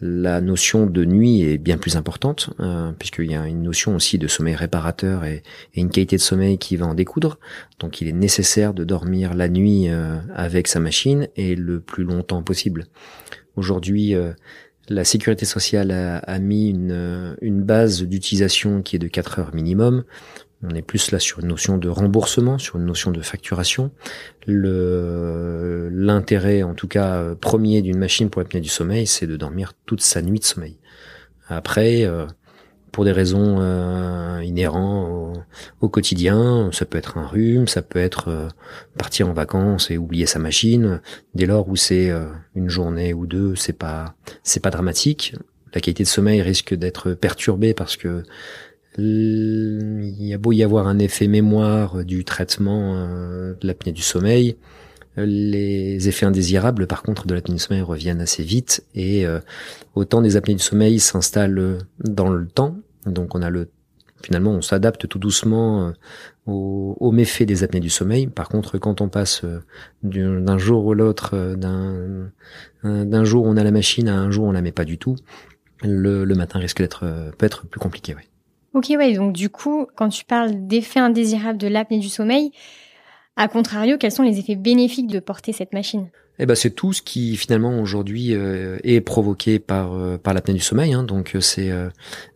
la 0.00 0.40
notion 0.40 0.86
de 0.86 1.04
nuit 1.04 1.42
est 1.42 1.58
bien 1.58 1.78
plus 1.78 1.96
importante, 1.96 2.50
puisqu'il 2.98 3.32
y 3.32 3.34
a 3.34 3.46
une 3.46 3.62
notion 3.62 3.96
aussi 3.96 4.18
de 4.18 4.28
sommeil 4.28 4.54
réparateur 4.54 5.24
et, 5.24 5.42
et, 5.74 5.80
une 5.80 5.90
qualité 5.90 6.16
de 6.16 6.22
sommeil 6.22 6.58
qui 6.58 6.76
va 6.76 6.86
en 6.86 6.94
découdre. 6.94 7.38
Donc 7.80 8.00
il 8.00 8.08
est 8.08 8.12
nécessaire 8.12 8.72
de 8.72 8.84
dormir 8.84 9.34
la 9.34 9.48
nuit 9.48 9.88
avec 10.34 10.68
sa 10.68 10.78
machine 10.78 11.28
et 11.34 11.56
le 11.56 11.80
plus 11.80 12.04
longtemps 12.04 12.42
possible. 12.42 12.86
Aujourd'hui, 13.58 14.14
euh, 14.14 14.32
la 14.88 15.04
sécurité 15.04 15.44
sociale 15.44 15.90
a, 15.90 16.18
a 16.18 16.38
mis 16.38 16.70
une, 16.70 17.36
une 17.40 17.62
base 17.62 18.02
d'utilisation 18.02 18.82
qui 18.82 18.94
est 18.96 19.00
de 19.00 19.08
4 19.08 19.40
heures 19.40 19.54
minimum. 19.54 20.04
On 20.62 20.70
est 20.70 20.82
plus 20.82 21.10
là 21.12 21.18
sur 21.18 21.40
une 21.40 21.48
notion 21.48 21.76
de 21.78 21.88
remboursement, 21.88 22.58
sur 22.58 22.76
une 22.76 22.86
notion 22.86 23.10
de 23.10 23.20
facturation. 23.20 23.90
L'intérêt, 24.46 26.62
en 26.62 26.74
tout 26.74 26.88
cas 26.88 27.34
premier 27.36 27.82
d'une 27.82 27.98
machine 27.98 28.30
pour 28.30 28.42
l'apnée 28.42 28.60
du 28.60 28.68
sommeil, 28.68 29.06
c'est 29.06 29.26
de 29.26 29.36
dormir 29.36 29.72
toute 29.86 30.00
sa 30.00 30.22
nuit 30.22 30.40
de 30.40 30.44
sommeil. 30.44 30.78
Après, 31.48 32.04
euh, 32.04 32.26
pour 32.92 33.04
des 33.04 33.12
raisons 33.12 33.58
euh, 33.60 34.42
inhérentes 34.44 35.38
au, 35.80 35.88
quotidien, 35.88 36.70
ça 36.72 36.84
peut 36.84 36.98
être 36.98 37.18
un 37.18 37.26
rhume, 37.26 37.66
ça 37.68 37.82
peut 37.82 37.98
être 37.98 38.28
euh, 38.28 38.48
partir 38.96 39.28
en 39.28 39.32
vacances 39.32 39.90
et 39.90 39.98
oublier 39.98 40.26
sa 40.26 40.38
machine. 40.38 41.00
Dès 41.34 41.46
lors 41.46 41.68
où 41.68 41.76
c'est 41.76 42.12
une 42.54 42.68
journée 42.68 43.14
ou 43.14 43.26
deux, 43.26 43.54
c'est 43.56 43.72
pas 43.72 44.14
c'est 44.42 44.60
pas 44.60 44.70
dramatique. 44.70 45.34
La 45.74 45.80
qualité 45.80 46.02
de 46.02 46.08
sommeil 46.08 46.40
risque 46.42 46.74
d'être 46.74 47.12
perturbée 47.12 47.74
parce 47.74 47.96
que 47.96 48.22
il 48.98 50.26
y 50.26 50.34
a 50.34 50.38
beau 50.38 50.52
y 50.52 50.62
avoir 50.62 50.88
un 50.88 50.98
effet 50.98 51.28
mémoire 51.28 52.04
du 52.04 52.24
traitement 52.24 52.96
euh, 52.96 53.54
de 53.60 53.66
l'apnée 53.66 53.92
du 53.92 54.02
sommeil, 54.02 54.56
les 55.26 56.08
effets 56.08 56.26
indésirables, 56.26 56.86
par 56.86 57.02
contre, 57.02 57.26
de 57.26 57.34
l'apnée 57.34 57.54
du 57.54 57.60
sommeil 57.60 57.82
reviennent 57.82 58.20
assez 58.20 58.42
vite 58.42 58.84
et 58.94 59.26
euh, 59.26 59.40
autant 59.94 60.22
des 60.22 60.36
apnées 60.36 60.54
du 60.54 60.62
sommeil 60.62 61.00
s'installent 61.00 61.78
dans 61.98 62.28
le 62.30 62.46
temps, 62.46 62.76
donc 63.06 63.34
on 63.34 63.42
a 63.42 63.50
le 63.50 63.68
finalement 64.20 64.50
on 64.50 64.62
s'adapte 64.62 65.06
tout 65.06 65.20
doucement 65.20 65.88
euh, 65.88 65.92
aux, 66.46 67.12
méfaits 67.12 67.44
des 67.44 67.62
apnées 67.62 67.80
du 67.80 67.90
sommeil. 67.90 68.26
Par 68.26 68.48
contre, 68.48 68.78
quand 68.78 69.00
on 69.00 69.08
passe 69.08 69.42
d'un 70.02 70.58
jour 70.58 70.86
ou 70.86 70.94
l'autre, 70.94 71.54
d'un 71.54 73.24
jour 73.24 73.44
on 73.44 73.56
a 73.56 73.64
la 73.64 73.70
machine 73.70 74.08
à 74.08 74.16
un 74.16 74.30
jour 74.30 74.46
on 74.46 74.52
la 74.52 74.62
met 74.62 74.72
pas 74.72 74.84
du 74.84 74.98
tout, 74.98 75.16
le, 75.82 76.24
le 76.24 76.34
matin 76.34 76.58
risque 76.58 76.78
d'être 76.78 77.04
peut 77.36 77.46
être 77.46 77.66
plus 77.66 77.78
compliqué. 77.78 78.14
Oui. 78.16 78.22
Ok, 78.74 78.86
ouais, 78.90 79.14
donc 79.14 79.32
du 79.32 79.48
coup, 79.48 79.86
quand 79.96 80.08
tu 80.08 80.24
parles 80.24 80.66
d'effets 80.66 81.00
indésirables 81.00 81.58
de 81.58 81.68
l'apnée 81.68 81.98
du 81.98 82.08
sommeil, 82.08 82.52
à 83.38 83.46
contrario, 83.46 83.96
quels 83.98 84.12
sont 84.12 84.24
les 84.24 84.38
effets 84.38 84.56
bénéfiques 84.56 85.06
de 85.06 85.20
porter 85.20 85.52
cette 85.52 85.72
machine? 85.72 86.08
Eh 86.40 86.46
ben 86.46 86.54
c'est 86.54 86.70
tout 86.70 86.92
ce 86.92 87.02
qui 87.02 87.36
finalement 87.36 87.80
aujourd'hui 87.80 88.32
euh, 88.32 88.78
est 88.84 89.00
provoqué 89.00 89.58
par 89.58 89.92
euh, 89.92 90.18
par 90.18 90.34
l'apnée 90.34 90.54
du 90.54 90.60
sommeil. 90.60 90.92
Hein. 90.92 91.02
Donc 91.02 91.34
euh, 91.34 91.40
c'est 91.40 91.70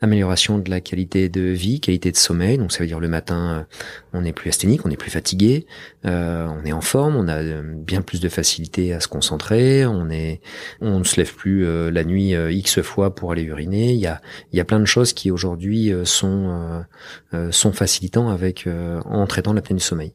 amélioration 0.00 0.58
de 0.58 0.70
la 0.70 0.80
qualité 0.80 1.28
de 1.28 1.40
vie, 1.40 1.80
qualité 1.80 2.10
de 2.10 2.16
sommeil. 2.16 2.58
Donc 2.58 2.72
ça 2.72 2.80
veut 2.80 2.86
dire 2.86 2.98
le 2.98 3.08
matin 3.08 3.66
on 4.12 4.24
est 4.24 4.32
plus 4.32 4.48
asthénique, 4.48 4.84
on 4.84 4.90
est 4.90 4.96
plus 4.96 5.10
fatigué, 5.10 5.66
on 6.04 6.64
est 6.64 6.72
en 6.72 6.80
forme, 6.80 7.16
on 7.16 7.28
a 7.28 7.62
bien 7.62 8.02
plus 8.02 8.20
de 8.20 8.28
facilité 8.28 8.92
à 8.92 9.00
se 9.00 9.08
concentrer, 9.08 9.86
on 9.86 10.10
est 10.10 10.40
on 10.80 10.98
ne 10.98 11.04
se 11.04 11.16
lève 11.16 11.34
plus 11.34 11.64
la 11.90 12.04
nuit 12.04 12.32
x 12.32 12.80
fois 12.82 13.14
pour 13.14 13.32
aller 13.32 13.42
uriner. 13.42 13.92
Il 13.92 14.00
y 14.00 14.06
a 14.06 14.20
il 14.52 14.56
y 14.56 14.60
a 14.60 14.64
plein 14.64 14.80
de 14.80 14.84
choses 14.86 15.12
qui 15.12 15.30
aujourd'hui 15.30 15.92
sont 16.04 16.84
sont 17.50 17.72
facilitants 17.72 18.28
avec 18.28 18.68
en 19.04 19.26
traitant 19.26 19.52
l'apnée 19.52 19.76
du 19.76 19.82
sommeil. 19.82 20.12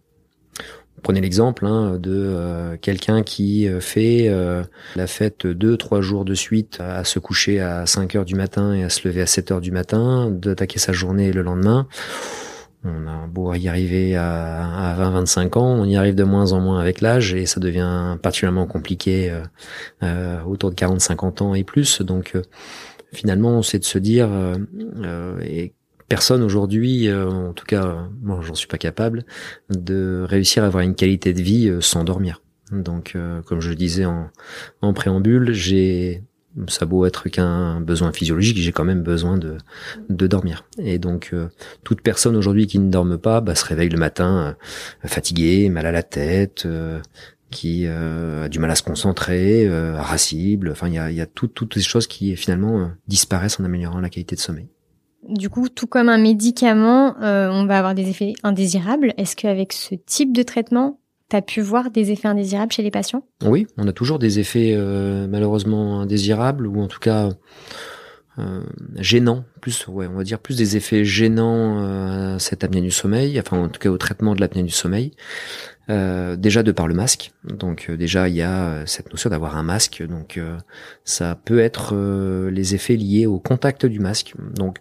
Prenez 1.04 1.22
l'exemple 1.22 1.66
hein, 1.66 1.98
de 2.00 2.12
euh, 2.12 2.78
quelqu'un 2.78 3.22
qui 3.22 3.68
euh, 3.68 3.80
fait 3.80 4.28
euh, 4.30 4.64
la 4.96 5.06
fête 5.06 5.46
deux, 5.46 5.78
trois 5.78 6.02
jours 6.02 6.26
de 6.26 6.34
suite 6.34 6.80
à 6.80 7.04
se 7.04 7.20
coucher 7.20 7.60
à 7.60 7.86
5 7.86 8.16
heures 8.16 8.26
du 8.26 8.34
matin 8.34 8.74
et 8.74 8.84
à 8.84 8.90
se 8.90 9.08
lever 9.08 9.22
à 9.22 9.28
7 9.28 9.52
heures 9.52 9.62
du 9.62 9.72
matin, 9.72 10.32
d'attaquer 10.32 10.80
sa 10.80 10.94
journée 10.94 11.32
le 11.32 11.44
lendemain. 11.44 11.88
On 12.84 13.08
a 13.08 13.28
beau 13.28 13.54
y 13.54 13.68
arriver 13.68 14.16
à, 14.16 14.96
20-25 14.98 15.58
ans, 15.58 15.76
on 15.80 15.86
y 15.86 15.98
arrive 15.98 16.16
de 16.16 16.24
moins 16.24 16.54
en 16.54 16.62
moins 16.62 16.80
avec 16.80 17.02
l'âge 17.02 17.34
et 17.34 17.46
ça 17.46 17.60
devient 17.60 18.18
particulièrement 18.22 18.66
compliqué 18.66 19.34
autour 20.46 20.70
de 20.70 20.76
40-50 20.76 21.44
ans 21.44 21.54
et 21.54 21.64
plus. 21.64 22.02
Donc 22.02 22.34
finalement, 23.12 23.62
c'est 23.62 23.80
de 23.80 23.84
se 23.84 23.98
dire 23.98 24.30
et 25.44 25.74
personne 26.08 26.44
aujourd'hui, 26.44 27.08
euh, 27.08 27.30
en 27.30 27.54
tout 27.54 27.66
cas, 27.66 28.08
moi 28.22 28.40
j'en 28.42 28.56
suis 28.56 28.68
pas 28.68 28.78
capable, 28.78 29.26
de 29.70 30.26
réussir 30.28 30.64
à 30.64 30.68
avoir 30.68 30.84
une 30.84 30.96
qualité 30.96 31.34
de 31.34 31.42
vie 31.42 31.68
euh, 31.68 31.82
sans 31.82 32.04
dormir. 32.04 32.42
Donc, 32.72 33.14
euh, 33.16 33.42
comme 33.44 33.62
je 33.62 33.70
le 33.70 33.76
disais 33.76 34.06
en, 34.06 34.94
préambule, 34.94 35.54
j'ai 35.54 36.24
ça 36.68 36.86
beau 36.86 37.06
être 37.06 37.30
qu'un 37.30 37.80
besoin 37.82 38.12
physiologique, 38.12 38.58
j'ai 38.58 38.72
quand 38.72 38.84
même 38.84 39.04
besoin 39.04 39.38
de, 39.38 39.58
dormir. 40.10 40.66
Et 40.80 40.98
donc, 40.98 41.34
toute 41.84 42.02
personne 42.02 42.36
aujourd'hui 42.36 42.66
qui 42.66 42.80
ne 42.80 42.90
dorme 42.90 43.20
pas 43.20 43.42
bah, 43.42 43.54
se 43.54 43.64
réveille 43.64 43.90
le 43.90 44.00
matin 44.00 44.58
fatigué, 45.06 45.70
mal 45.70 45.86
à 45.86 45.92
la 45.92 46.02
tête, 46.02 46.68
qui 47.52 47.86
a 47.86 48.50
du 48.50 48.58
mal 48.58 48.72
à 48.72 48.76
se 48.76 48.82
concentrer, 48.82 49.66
irascible. 49.66 50.72
Enfin, 50.72 50.88
il 50.88 50.96
y 50.96 50.98
a, 50.98 51.12
y 51.12 51.22
a 51.22 51.28
toutes 51.28 51.76
ces 51.76 51.82
choses 51.82 52.08
qui 52.08 52.36
finalement 52.36 52.92
disparaissent 53.08 53.60
en 53.60 53.64
améliorant 53.64 54.02
la 54.02 54.10
qualité 54.10 54.36
de 54.36 54.42
sommeil. 54.42 54.68
Du 55.28 55.50
coup, 55.50 55.68
tout 55.68 55.88
comme 55.88 56.10
un 56.10 56.18
médicament, 56.18 57.16
euh, 57.22 57.50
on 57.52 57.66
va 57.66 57.78
avoir 57.78 57.96
des 57.96 58.10
effets 58.10 58.34
indésirables. 58.44 59.14
Est-ce 59.18 59.36
qu'avec 59.36 59.74
ce 59.74 59.96
type 59.96 60.34
de 60.34 60.42
traitement, 60.42 61.00
tu 61.30 61.36
as 61.36 61.42
pu 61.42 61.60
voir 61.60 61.92
des 61.92 62.12
effets 62.12 62.30
indésirables 62.30 62.72
chez 62.72 62.84
les 62.84 62.92
patients? 62.92 63.24
Oui, 63.44 63.68
on 63.78 63.88
a 63.88 63.92
toujours 63.92 64.20
des 64.20 64.40
effets 64.40 64.74
euh, 64.74 65.28
malheureusement 65.28 66.00
indésirables 66.00 66.66
ou 66.66 66.82
en 66.82 66.88
tout 66.88 67.00
cas 67.00 67.30
euh, 68.40 68.62
gênants. 68.96 69.44
Plus, 69.60 69.86
ouais, 69.88 70.08
on 70.08 70.16
va 70.16 70.24
dire 70.24 70.40
plus 70.40 70.56
des 70.56 70.78
effets 70.78 71.04
gênants 71.04 71.80
à 71.80 72.40
cette 72.40 72.64
apnée 72.64 72.82
du 72.82 72.92
sommeil, 72.92 73.38
enfin 73.38 73.58
en 73.58 73.68
tout 73.68 73.80
cas 73.80 73.90
au 73.90 73.98
traitement 73.98 74.34
de 74.34 74.40
l'apnée 74.40 74.64
du 74.64 74.72
sommeil. 74.72 75.12
déjà 75.90 76.64
de 76.64 76.72
par 76.72 76.88
le 76.88 76.94
masque, 76.94 77.32
donc 77.44 77.92
déjà 77.92 78.30
il 78.30 78.36
y 78.36 78.44
a 78.44 78.86
cette 78.86 79.12
notion 79.12 79.30
d'avoir 79.30 79.58
un 79.58 79.64
masque, 79.64 80.04
donc 80.08 80.40
ça 81.04 81.36
peut 81.44 81.60
être 81.60 81.96
les 82.50 82.76
effets 82.76 82.96
liés 82.96 83.26
au 83.26 83.40
contact 83.40 83.86
du 83.86 84.00
masque. 84.00 84.36
Donc 84.56 84.78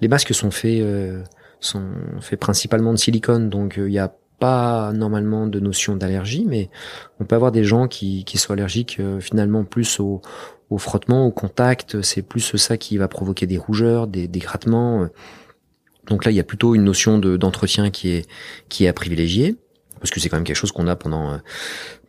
les 0.00 0.08
masques 0.08 0.34
sont 0.34 0.50
faits 0.50 0.80
euh, 0.80 1.22
sont 1.60 1.84
faits 2.20 2.40
principalement 2.40 2.92
de 2.92 2.98
silicone, 2.98 3.50
donc 3.50 3.74
il 3.76 3.82
euh, 3.82 3.88
n'y 3.88 3.98
a 3.98 4.12
pas 4.38 4.92
normalement 4.92 5.46
de 5.46 5.60
notion 5.60 5.96
d'allergie, 5.96 6.46
mais 6.48 6.70
on 7.18 7.24
peut 7.24 7.34
avoir 7.34 7.52
des 7.52 7.64
gens 7.64 7.88
qui, 7.88 8.24
qui 8.24 8.38
sont 8.38 8.54
allergiques 8.54 8.96
euh, 8.98 9.20
finalement 9.20 9.64
plus 9.64 10.00
au, 10.00 10.22
au 10.70 10.78
frottement, 10.78 11.26
au 11.26 11.30
contact. 11.30 12.00
C'est 12.00 12.22
plus 12.22 12.56
ça 12.56 12.78
qui 12.78 12.96
va 12.96 13.06
provoquer 13.06 13.46
des 13.46 13.58
rougeurs, 13.58 14.06
des, 14.06 14.28
des 14.28 14.38
grattements. 14.38 15.06
Donc 16.06 16.24
là, 16.24 16.30
il 16.30 16.34
y 16.34 16.40
a 16.40 16.44
plutôt 16.44 16.74
une 16.74 16.84
notion 16.84 17.18
de 17.18 17.36
d'entretien 17.36 17.90
qui 17.90 18.10
est 18.10 18.26
qui 18.70 18.84
est 18.84 18.88
à 18.88 18.94
privilégier 18.94 19.56
parce 20.00 20.10
que 20.10 20.18
c'est 20.18 20.30
quand 20.30 20.38
même 20.38 20.44
quelque 20.44 20.56
chose 20.56 20.72
qu'on 20.72 20.86
a 20.86 20.96
pendant 20.96 21.38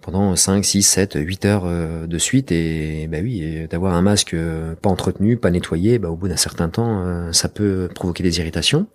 pendant 0.02 0.36
5, 0.36 0.66
6, 0.66 0.82
7, 0.84 1.14
8 1.16 1.46
heures 1.46 1.64
euh, 1.66 2.08
de 2.08 2.18
suite 2.18 2.52
et 2.52 3.08
bah 3.08 3.20
oui, 3.22 3.68
d'avoir 3.70 3.94
un 3.94 4.02
masque 4.02 4.34
euh, 4.34 4.76
pas 4.76 4.90
entretenu, 4.90 5.38
pas 5.38 5.52
nettoyé, 5.52 6.00
bah 6.00 6.10
au 6.10 6.16
bout 6.16 6.28
d'un 6.28 6.38
certain 6.38 6.70
temps, 6.70 7.04
euh, 7.06 7.32
ça 7.32 7.50
peut 7.50 7.90
provoquer 7.94 8.24
des 8.24 8.40
irritations. 8.40 8.88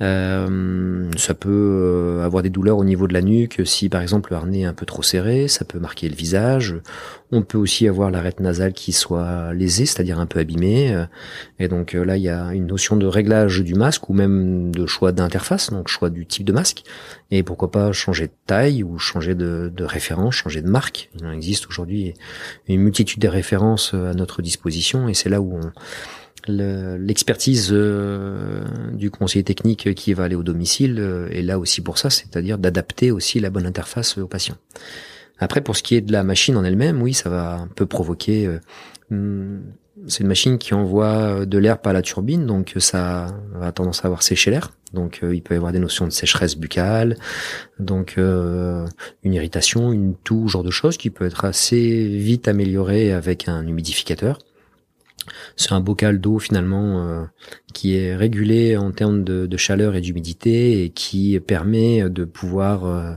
Euh, 0.00 1.10
ça 1.16 1.34
peut 1.34 1.48
euh, 1.50 2.24
avoir 2.24 2.44
des 2.44 2.50
douleurs 2.50 2.78
au 2.78 2.84
niveau 2.84 3.08
de 3.08 3.14
la 3.14 3.20
nuque 3.20 3.62
si 3.64 3.88
par 3.88 4.00
exemple 4.00 4.30
le 4.30 4.36
harnais 4.36 4.60
est 4.60 4.64
un 4.64 4.72
peu 4.72 4.86
trop 4.86 5.02
serré, 5.02 5.48
ça 5.48 5.64
peut 5.64 5.80
marquer 5.80 6.08
le 6.08 6.14
visage. 6.14 6.76
On 7.32 7.42
peut 7.42 7.58
aussi 7.58 7.86
avoir 7.88 8.10
l'arête 8.10 8.40
nasale 8.40 8.72
qui 8.72 8.92
soit 8.92 9.52
lésée, 9.52 9.84
c'est-à-dire 9.84 10.18
un 10.18 10.24
peu 10.24 10.38
abîmée. 10.38 10.96
Et 11.58 11.68
donc 11.68 11.92
là, 11.92 12.16
il 12.16 12.22
y 12.22 12.30
a 12.30 12.54
une 12.54 12.66
notion 12.66 12.96
de 12.96 13.06
réglage 13.06 13.62
du 13.62 13.74
masque 13.74 14.08
ou 14.08 14.14
même 14.14 14.70
de 14.74 14.86
choix 14.86 15.12
d'interface, 15.12 15.70
donc 15.70 15.88
choix 15.88 16.08
du 16.08 16.24
type 16.24 16.46
de 16.46 16.52
masque. 16.52 16.84
Et 17.30 17.42
pourquoi 17.42 17.70
pas 17.70 17.92
changer 17.92 18.28
de 18.28 18.32
taille 18.46 18.82
ou 18.82 18.98
changer 18.98 19.34
de, 19.34 19.70
de 19.74 19.84
référence, 19.84 20.36
changer 20.36 20.62
de 20.62 20.70
marque. 20.70 21.10
Il 21.20 21.26
en 21.26 21.32
existe 21.32 21.66
aujourd'hui 21.68 22.14
une 22.66 22.80
multitude 22.80 23.20
de 23.20 23.28
références 23.28 23.92
à 23.92 24.14
notre 24.14 24.40
disposition 24.40 25.06
et 25.06 25.12
c'est 25.12 25.28
là 25.28 25.42
où 25.42 25.60
on 25.62 25.70
l'expertise 26.46 27.70
euh, 27.72 28.64
du 28.92 29.10
conseiller 29.10 29.44
technique 29.44 29.94
qui 29.94 30.14
va 30.14 30.24
aller 30.24 30.34
au 30.34 30.42
domicile 30.42 30.96
euh, 30.98 31.28
est 31.30 31.42
là 31.42 31.58
aussi 31.58 31.80
pour 31.80 31.98
ça, 31.98 32.10
c'est-à-dire 32.10 32.58
d'adapter 32.58 33.10
aussi 33.10 33.40
la 33.40 33.50
bonne 33.50 33.66
interface 33.66 34.18
au 34.18 34.26
patient. 34.26 34.56
Après, 35.38 35.60
pour 35.60 35.76
ce 35.76 35.82
qui 35.82 35.94
est 35.94 36.00
de 36.00 36.12
la 36.12 36.24
machine 36.24 36.56
en 36.56 36.64
elle-même, 36.64 37.02
oui, 37.02 37.14
ça 37.14 37.30
va 37.30 37.54
un 37.54 37.68
peu 37.68 37.86
provoquer. 37.86 38.46
Euh, 38.46 38.60
hmm, 39.10 39.60
c'est 40.06 40.20
une 40.20 40.28
machine 40.28 40.58
qui 40.58 40.74
envoie 40.74 41.44
de 41.44 41.58
l'air 41.58 41.80
par 41.80 41.92
la 41.92 42.02
turbine, 42.02 42.46
donc 42.46 42.74
ça 42.78 43.34
a 43.60 43.72
tendance 43.72 44.04
à 44.04 44.06
avoir 44.06 44.22
séché 44.22 44.50
l'air. 44.50 44.72
Donc 44.94 45.20
il 45.22 45.42
peut 45.42 45.54
y 45.54 45.56
avoir 45.56 45.72
des 45.72 45.80
notions 45.80 46.06
de 46.06 46.12
sécheresse 46.12 46.56
buccale, 46.56 47.16
donc 47.80 48.16
une 48.16 49.34
irritation, 49.34 49.92
une 49.92 50.14
toux, 50.14 50.46
genre 50.46 50.62
de 50.62 50.70
choses 50.70 50.96
qui 50.98 51.10
peut 51.10 51.26
être 51.26 51.44
assez 51.44 52.06
vite 52.06 52.46
améliorée 52.46 53.12
avec 53.12 53.48
un 53.48 53.66
humidificateur. 53.66 54.38
C'est 55.56 55.72
un 55.72 55.80
bocal 55.80 56.20
d'eau 56.20 56.38
finalement 56.38 57.06
euh, 57.06 57.24
qui 57.74 57.96
est 57.96 58.16
régulé 58.16 58.76
en 58.76 58.90
termes 58.92 59.24
de, 59.24 59.56
chaleur 59.56 59.94
et 59.96 60.00
d'humidité 60.00 60.84
et 60.84 60.90
qui 60.90 61.38
permet 61.40 62.08
de 62.08 62.24
pouvoir 62.24 62.84
euh, 62.84 63.12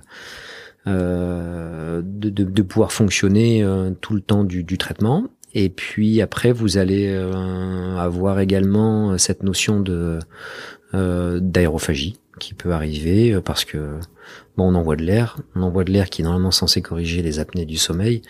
euh, 0.87 2.01
de, 2.03 2.61
pouvoir 2.63 2.91
fonctionner 2.91 3.65
tout 4.01 4.13
le 4.13 4.21
temps 4.21 4.43
du, 4.43 4.77
traitement. 4.77 5.27
Et 5.53 5.69
puis 5.69 6.21
après, 6.21 6.51
vous 6.51 6.77
allez 6.77 7.13
avoir 7.97 8.39
également 8.39 9.17
cette 9.17 9.43
notion 9.43 9.79
de 9.79 10.19
d'aérophagie 10.93 12.17
qui 12.39 12.53
peut 12.53 12.71
arriver 12.71 13.39
parce 13.45 13.63
que 13.63 13.99
Bon, 14.57 14.69
on 14.69 14.75
envoie 14.75 14.97
de 14.97 15.03
l'air, 15.03 15.37
on 15.55 15.61
envoie 15.61 15.85
de 15.85 15.91
l'air 15.91 16.09
qui 16.09 16.21
est 16.21 16.25
normalement 16.25 16.51
censé 16.51 16.81
corriger 16.81 17.21
les 17.21 17.39
apnées 17.39 17.65
du 17.65 17.77
sommeil, 17.77 18.21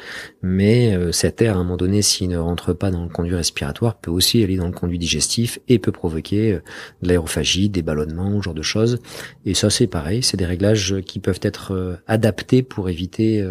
mais 0.44 0.96
euh, 0.96 1.12
cet 1.12 1.42
air, 1.42 1.56
à 1.58 1.60
un 1.60 1.64
moment 1.64 1.78
donné, 1.78 2.04
s'il 2.04 2.30
ne 2.30 2.38
rentre 2.38 2.74
pas 2.74 2.92
dans 2.92 3.04
le 3.04 3.10
conduit 3.10 3.34
respiratoire, 3.34 3.96
peut 3.96 4.12
aussi 4.12 4.44
aller 4.44 4.56
dans 4.56 4.68
le 4.68 4.72
conduit 4.72 5.00
digestif 5.00 5.58
et 5.68 5.80
peut 5.80 5.92
provoquer 5.92 6.54
euh, 6.54 6.62
de 7.02 7.08
l'aérophagie, 7.08 7.70
des 7.70 7.82
ballonnements, 7.82 8.38
ce 8.38 8.44
genre 8.44 8.54
de 8.54 8.62
choses. 8.62 9.00
Et 9.46 9.56
ça, 9.56 9.72
c'est 9.72 9.88
pareil, 9.88 10.22
c'est 10.22 10.38
des 10.38 10.46
réglages 10.46 11.02
qui 11.08 11.20
peuvent 11.20 11.40
être 11.42 11.74
euh, 11.74 11.96
adaptés 12.06 12.62
pour 12.62 12.88
éviter 12.90 13.44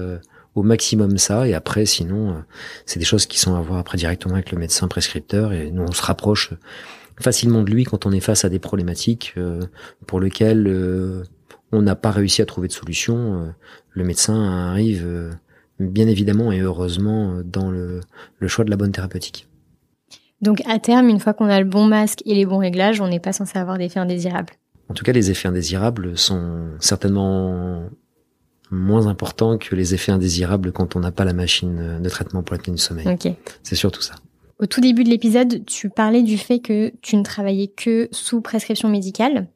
au 0.54 0.62
maximum 0.62 1.18
ça. 1.18 1.48
Et 1.48 1.54
après, 1.54 1.86
sinon, 1.86 2.42
c'est 2.86 2.98
des 2.98 3.04
choses 3.04 3.26
qui 3.26 3.38
sont 3.38 3.54
à 3.54 3.60
voir 3.60 3.78
après 3.78 3.98
directement 3.98 4.34
avec 4.34 4.52
le 4.52 4.58
médecin 4.58 4.86
prescripteur. 4.88 5.52
Et 5.52 5.70
nous, 5.70 5.82
on 5.82 5.92
se 5.92 6.02
rapproche 6.02 6.52
facilement 7.20 7.62
de 7.62 7.70
lui 7.70 7.84
quand 7.84 8.06
on 8.06 8.12
est 8.12 8.20
face 8.20 8.44
à 8.44 8.48
des 8.48 8.58
problématiques 8.58 9.34
pour 10.06 10.20
lesquelles 10.20 11.24
on 11.72 11.82
n'a 11.82 11.96
pas 11.96 12.10
réussi 12.10 12.42
à 12.42 12.46
trouver 12.46 12.68
de 12.68 12.72
solution, 12.72 13.16
euh, 13.16 13.50
le 13.90 14.04
médecin 14.04 14.68
arrive 14.70 15.04
euh, 15.06 15.30
bien 15.78 16.08
évidemment 16.08 16.52
et 16.52 16.60
heureusement 16.60 17.32
euh, 17.32 17.42
dans 17.44 17.70
le, 17.70 18.00
choix 18.46 18.64
de 18.64 18.70
la 18.70 18.76
bonne 18.76 18.92
thérapeutique. 18.92 19.46
Donc 20.40 20.62
à 20.66 20.78
terme, 20.78 21.08
une 21.08 21.20
fois 21.20 21.34
qu'on 21.34 21.48
a 21.48 21.60
le 21.60 21.66
bon 21.66 21.86
masque 21.86 22.22
et 22.26 22.34
les 22.34 22.46
bons 22.46 22.58
réglages, 22.58 23.00
on 23.00 23.08
n'est 23.08 23.20
pas 23.20 23.32
censé 23.32 23.58
avoir 23.58 23.78
d'effets 23.78 24.00
indésirables. 24.00 24.54
En 24.88 24.94
tout 24.94 25.04
cas, 25.04 25.12
les 25.12 25.30
effets 25.30 25.48
indésirables 25.48 26.18
sont 26.18 26.70
certainement 26.80 27.88
moins 28.70 29.06
importants 29.06 29.58
que 29.58 29.76
les 29.76 29.94
effets 29.94 30.12
indésirables 30.12 30.72
quand 30.72 30.96
on 30.96 31.00
n'a 31.00 31.12
pas 31.12 31.24
la 31.24 31.32
machine 31.32 32.00
de 32.00 32.08
traitement 32.08 32.42
pour 32.42 32.56
l'apnée 32.56 32.74
du 32.74 32.80
sommeil. 32.80 33.06
C'est 33.62 33.76
surtout 33.76 34.00
ça. 34.00 34.14
Au 34.58 34.66
tout 34.66 34.80
début 34.80 35.04
de 35.04 35.10
l'épisode, 35.10 35.64
tu 35.64 35.90
parlais 35.90 36.22
du 36.22 36.38
fait 36.38 36.58
que 36.58 36.92
tu 37.02 37.16
ne 37.16 37.22
travaillais 37.22 37.68
que 37.68 38.08
sous 38.10 38.40
prescription 38.40 38.88
médicale. 38.88 39.48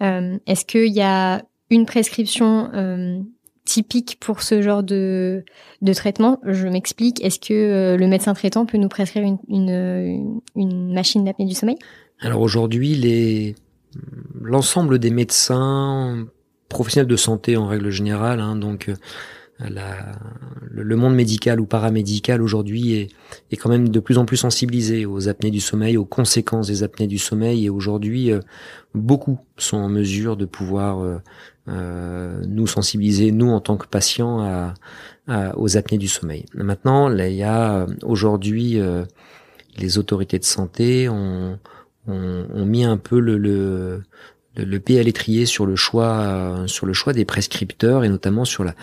Est-ce 0.00 0.64
qu'il 0.64 0.92
y 0.92 1.02
a 1.02 1.42
une 1.70 1.86
prescription 1.86 2.70
euh, 2.74 3.20
typique 3.64 4.18
pour 4.20 4.42
ce 4.42 4.62
genre 4.62 4.82
de, 4.82 5.44
de 5.82 5.92
traitement 5.92 6.40
Je 6.44 6.66
m'explique. 6.68 7.22
Est-ce 7.24 7.38
que 7.38 7.52
euh, 7.52 7.96
le 7.96 8.06
médecin 8.06 8.34
traitant 8.34 8.66
peut 8.66 8.78
nous 8.78 8.88
prescrire 8.88 9.24
une, 9.24 9.38
une, 9.48 10.40
une 10.56 10.92
machine 10.92 11.24
d'apnée 11.24 11.46
du 11.46 11.54
sommeil? 11.54 11.76
Alors 12.20 12.40
aujourd'hui, 12.40 12.94
les 12.94 13.54
l'ensemble 14.40 14.98
des 14.98 15.10
médecins 15.10 16.26
professionnels 16.68 17.08
de 17.08 17.16
santé 17.16 17.56
en 17.56 17.66
règle 17.66 17.90
générale, 17.90 18.40
hein, 18.40 18.56
donc 18.56 18.88
euh, 18.88 18.94
le 19.60 20.96
monde 20.96 21.14
médical 21.14 21.60
ou 21.60 21.66
paramédical 21.66 22.42
aujourd'hui 22.42 23.10
est, 23.50 23.56
quand 23.56 23.68
même 23.68 23.88
de 23.88 24.00
plus 24.00 24.18
en 24.18 24.24
plus 24.24 24.36
sensibilisé 24.36 25.04
aux 25.04 25.28
apnées 25.28 25.50
du 25.50 25.60
sommeil, 25.60 25.96
aux 25.96 26.04
conséquences 26.04 26.68
des 26.68 26.82
apnées 26.82 27.08
du 27.08 27.18
sommeil. 27.18 27.66
Et 27.66 27.70
aujourd'hui, 27.70 28.30
beaucoup 28.94 29.40
sont 29.56 29.78
en 29.78 29.88
mesure 29.88 30.36
de 30.36 30.44
pouvoir 30.44 31.20
euh, 31.68 32.40
nous 32.46 32.66
sensibiliser, 32.66 33.32
nous 33.32 33.50
en 33.50 33.60
tant 33.60 33.76
que 33.76 33.86
patients, 33.86 34.72
aux 35.56 35.76
apnées 35.76 35.98
du 35.98 36.08
sommeil. 36.08 36.46
Maintenant, 36.54 37.10
il 37.10 37.34
y 37.34 37.42
a 37.42 37.86
aujourd'hui 38.02 38.80
euh, 38.80 39.04
les 39.76 39.98
autorités 39.98 40.38
de 40.38 40.44
santé 40.44 41.08
ont, 41.08 41.58
ont, 42.06 42.64
mis 42.64 42.84
un 42.84 42.96
peu 42.96 43.20
le, 43.20 43.36
le, 43.36 44.02
le 44.58 44.80
pied 44.80 44.98
à 44.98 45.02
l'étrier 45.02 45.46
sur 45.46 45.66
le 45.66 45.76
choix 45.76 46.64
sur 46.66 46.86
le 46.86 46.92
choix 46.92 47.12
des 47.12 47.24
prescripteurs 47.24 48.04
et 48.04 48.08
notamment 48.08 48.44
sur 48.44 48.64
la, 48.64 48.74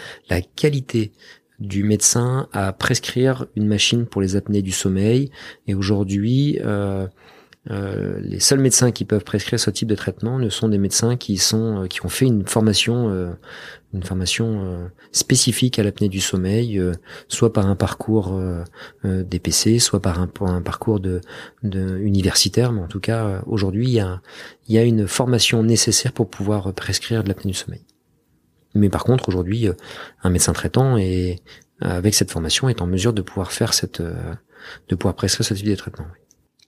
qualité 0.56 1.12
du 1.60 1.84
médecin 1.84 2.48
à 2.52 2.74
prescrire 2.74 3.46
une 3.56 3.68
machine 3.68 4.06
pour 4.06 4.22
les 4.22 4.36
apnées 4.36 4.62
du 4.62 4.72
sommeil. 4.72 5.32
Et 5.68 5.74
aujourd'hui, 5.74 6.60
euh, 6.64 7.08
euh, 7.72 8.20
les 8.22 8.40
seuls 8.40 8.60
médecins 8.60 8.92
qui 8.92 9.06
peuvent 9.06 9.24
prescrire 9.24 9.60
ce 9.60 9.72
type 9.72 9.88
de 9.88 9.96
traitement 9.96 10.38
ne 10.38 10.50
sont 10.50 10.70
des 10.70 10.78
médecins 10.78 11.18
qui 11.18 11.38
sont 11.38 11.84
euh, 11.84 11.88
qui 11.88 12.06
ont 12.06 12.10
fait 12.10 12.26
une 12.26 12.46
formation 12.46 13.10
euh, 13.10 13.32
une 13.94 14.04
formation 14.04 14.90
spécifique 15.14 15.80
à 15.80 15.84
l'apnée 15.84 16.10
du 16.10 16.20
sommeil, 16.20 16.82
soit 17.30 17.54
par 17.54 17.66
un 17.68 17.78
parcours 17.78 18.38
DPC, 19.06 19.80
soit 19.80 20.02
par 20.02 20.20
un, 20.20 20.30
un 20.42 20.62
parcours 20.62 21.00
de, 21.00 21.22
de, 21.64 21.98
universitaire, 22.00 22.74
mais 22.74 22.82
en 22.82 22.88
tout 22.88 23.00
cas 23.00 23.42
aujourd'hui 23.46 23.88
il 23.88 23.94
y 23.94 24.02
a 24.02 24.22
il 24.68 24.76
y 24.76 24.78
a 24.78 24.84
une 24.84 25.08
formation 25.08 25.64
nécessaire 25.64 26.12
pour 26.12 26.30
pouvoir 26.30 26.74
prescrire 26.74 27.24
de 27.24 27.30
l'apnée 27.30 27.52
du 27.52 27.58
sommeil. 27.58 27.86
Mais 28.74 28.90
par 28.90 29.06
contre 29.06 29.30
aujourd'hui 29.30 29.70
un 30.24 30.30
médecin 30.30 30.52
traitant 30.52 30.98
est 30.98 31.42
avec 31.80 32.16
cette 32.16 32.32
formation 32.32 32.68
est 32.68 32.82
en 32.82 32.88
mesure 32.88 33.14
de 33.14 33.22
pouvoir 33.22 33.54
faire 33.54 33.74
cette 33.74 34.02
de 34.02 34.96
pouvoir 34.96 35.16
prescrire 35.16 35.46
ce 35.46 35.54
type 35.54 35.68
de 35.68 35.76
traitement. 35.76 36.08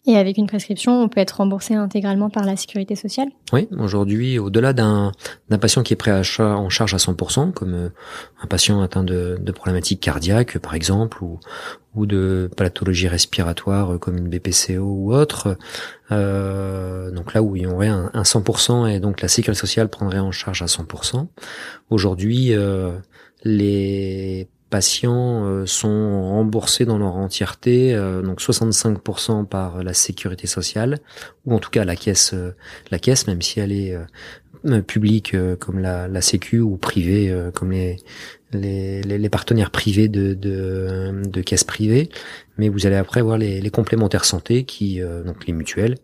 Et 0.10 0.16
avec 0.16 0.38
une 0.38 0.48
prescription, 0.48 1.04
on 1.04 1.10
peut 1.10 1.20
être 1.20 1.32
remboursé 1.32 1.74
intégralement 1.74 2.30
par 2.30 2.46
la 2.46 2.56
sécurité 2.56 2.96
sociale 2.96 3.28
Oui, 3.52 3.68
aujourd'hui, 3.78 4.40
au-delà 4.40 4.72
d'un 4.72 5.12
patient 5.60 5.84
qui 5.84 5.92
est 5.92 5.98
pris 5.98 6.12
à 6.12 6.22
en 6.40 6.70
charge 6.70 6.94
à 6.94 6.98
100%, 6.98 7.52
comme 7.52 7.74
euh, 7.74 7.90
un 8.42 8.48
patient 8.48 8.82
atteint 8.82 9.04
de, 9.04 9.38
de 9.38 9.52
problématiques 9.52 10.00
cardiaques, 10.00 10.60
par 10.60 10.76
exemple, 10.76 11.22
ou, 11.22 11.42
ou 11.94 12.06
de 12.06 12.50
pathologie 12.56 13.10
respiratoire 13.10 13.96
euh, 13.96 13.98
comme 13.98 14.18
une 14.18 14.30
BPCO 14.30 14.80
ou 14.80 15.14
autre, 15.14 15.58
euh, 16.12 17.12
donc 17.12 17.34
là 17.34 17.42
où 17.42 17.58
il 17.58 17.64
y 17.64 17.68
aurait 17.68 17.88
un, 17.88 18.10
un, 18.14 18.22
100% 18.22 18.90
et 18.90 19.02
donc 19.02 19.22
la 19.22 19.28
sécurité 19.28 19.60
sociale 19.60 19.90
prendrait 19.90 20.20
en 20.20 20.32
charge 20.32 20.62
à 20.62 20.68
100%. 20.68 21.28
Aujourd'hui, 21.90 22.54
euh, 22.54 22.92
les 23.44 24.48
patients 24.70 25.46
euh, 25.46 25.66
sont 25.66 26.30
remboursés 26.30 26.86
dans 26.86 26.98
leur 26.98 27.16
entièreté, 27.16 27.94
euh, 27.94 28.22
donc 28.22 28.42
65% 28.42 29.46
par 29.46 29.84
la 29.84 29.94
sécurité 29.94 30.48
sociale, 30.48 31.00
ou 31.46 31.56
en 31.56 31.60
tout 31.60 31.70
cas 31.70 31.86
la 31.86 31.96
caisse, 31.96 32.34
euh, 32.34 32.56
la 32.92 33.00
caisse, 33.00 33.28
même 33.28 33.42
si 33.42 33.60
elle 33.60 33.72
est 33.72 33.98
publique 34.86 35.36
comme 35.60 35.80
la, 35.80 36.08
la 36.08 36.20
Sécu 36.20 36.60
ou 36.60 36.76
privée 36.76 37.34
comme 37.54 37.72
les, 37.72 37.96
les, 38.52 39.02
les, 39.02 39.30
partenaires 39.30 39.72
privés 39.72 40.10
de, 40.10 40.34
de, 40.34 41.22
de 41.26 41.42
caisses 41.42 41.64
privées. 41.64 42.10
Mais 42.58 42.68
vous 42.68 42.86
allez 42.86 42.98
après 42.98 43.22
voir 43.22 43.38
les, 43.38 43.62
les 43.62 43.70
complémentaires 43.70 44.26
santé, 44.26 44.66
qui 44.66 45.00
donc 45.26 45.46
les 45.46 45.54
mutuelles, 45.54 45.96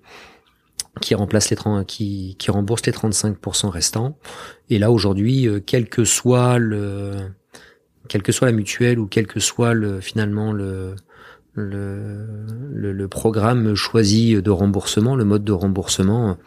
qui 1.02 1.14
remplacent 1.14 1.50
les 1.50 1.58
qui, 1.86 2.36
qui 2.40 2.52
remboursent 2.52 2.86
les 2.86 2.94
35% 2.94 3.68
restants. 3.68 4.18
Et 4.70 4.78
là 4.80 4.92
aujourd'hui, 4.92 5.50
quel 5.66 5.90
que 5.90 6.06
soit 6.06 6.58
le 6.58 7.34
quelle 8.14 8.22
que 8.22 8.32
soit 8.32 8.46
la 8.46 8.54
mutuelle 8.54 9.00
ou 9.00 9.08
quel 9.08 9.26
que 9.26 9.40
soit 9.40 9.74
le, 9.74 10.00
finalement 10.00 10.52
le, 10.52 10.94
le, 11.56 13.08
programme 13.08 13.74
choisi 13.74 14.40
de 14.40 14.52
remboursement, 14.52 15.16
le 15.16 15.26
mode 15.26 15.44
de 15.44 15.52
remboursement, 15.52 16.38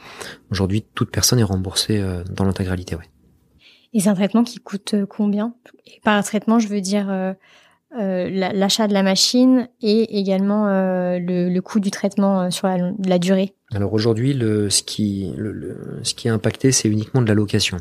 aujourd'hui 0.52 0.84
toute 0.94 1.10
personne 1.10 1.40
est 1.40 1.42
remboursée 1.44 2.00
euh, 2.00 2.22
dans 2.30 2.44
l'intégralité. 2.44 2.94
Ouais. 2.94 3.10
Et 3.94 3.98
c'est 3.98 4.08
un 4.08 4.14
traitement 4.14 4.44
qui 4.44 4.60
coûte 4.60 4.94
euh, 4.94 5.06
combien? 5.06 5.56
Par 6.04 6.14
un 6.14 6.22
traitement, 6.22 6.60
je 6.60 6.68
veux 6.68 6.80
dire 6.80 7.10
euh, 7.10 7.32
euh, 7.94 8.28
l'achat 8.28 8.88
de 8.88 8.92
la 8.92 9.04
machine 9.04 9.68
et 9.80 10.18
également 10.18 10.66
euh, 10.66 11.18
le, 11.20 11.60
coût 11.60 11.78
du 11.78 11.92
traitement 11.92 12.42
euh, 12.42 12.50
sur 12.50 12.66
la, 12.66 13.18
durée 13.18 13.54
Alors 13.72 13.92
aujourd'hui, 13.92 14.36
ce, 14.38 14.82
qui, 14.82 15.32
est 16.24 16.28
impacté, 16.28 16.72
c'est 16.72 16.88
uniquement 16.88 17.22
de 17.22 17.28
la 17.28 17.34
location. 17.34 17.76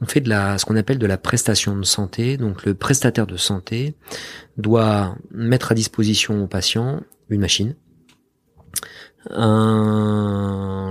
On 0.00 0.06
fait 0.06 0.20
de 0.20 0.30
la, 0.30 0.56
ce 0.56 0.64
qu'on 0.64 0.74
appelle 0.74 0.98
de 0.98 1.06
la 1.06 1.18
prestation 1.18 1.76
de 1.76 1.84
santé. 1.84 2.38
Donc 2.38 2.64
le 2.64 2.74
prestataire 2.74 3.26
de 3.26 3.36
santé 3.36 3.94
doit 4.56 5.16
mettre 5.30 5.72
à 5.72 5.74
disposition 5.74 6.42
au 6.42 6.46
patient 6.46 7.02
une 7.28 7.40
machine, 7.40 7.74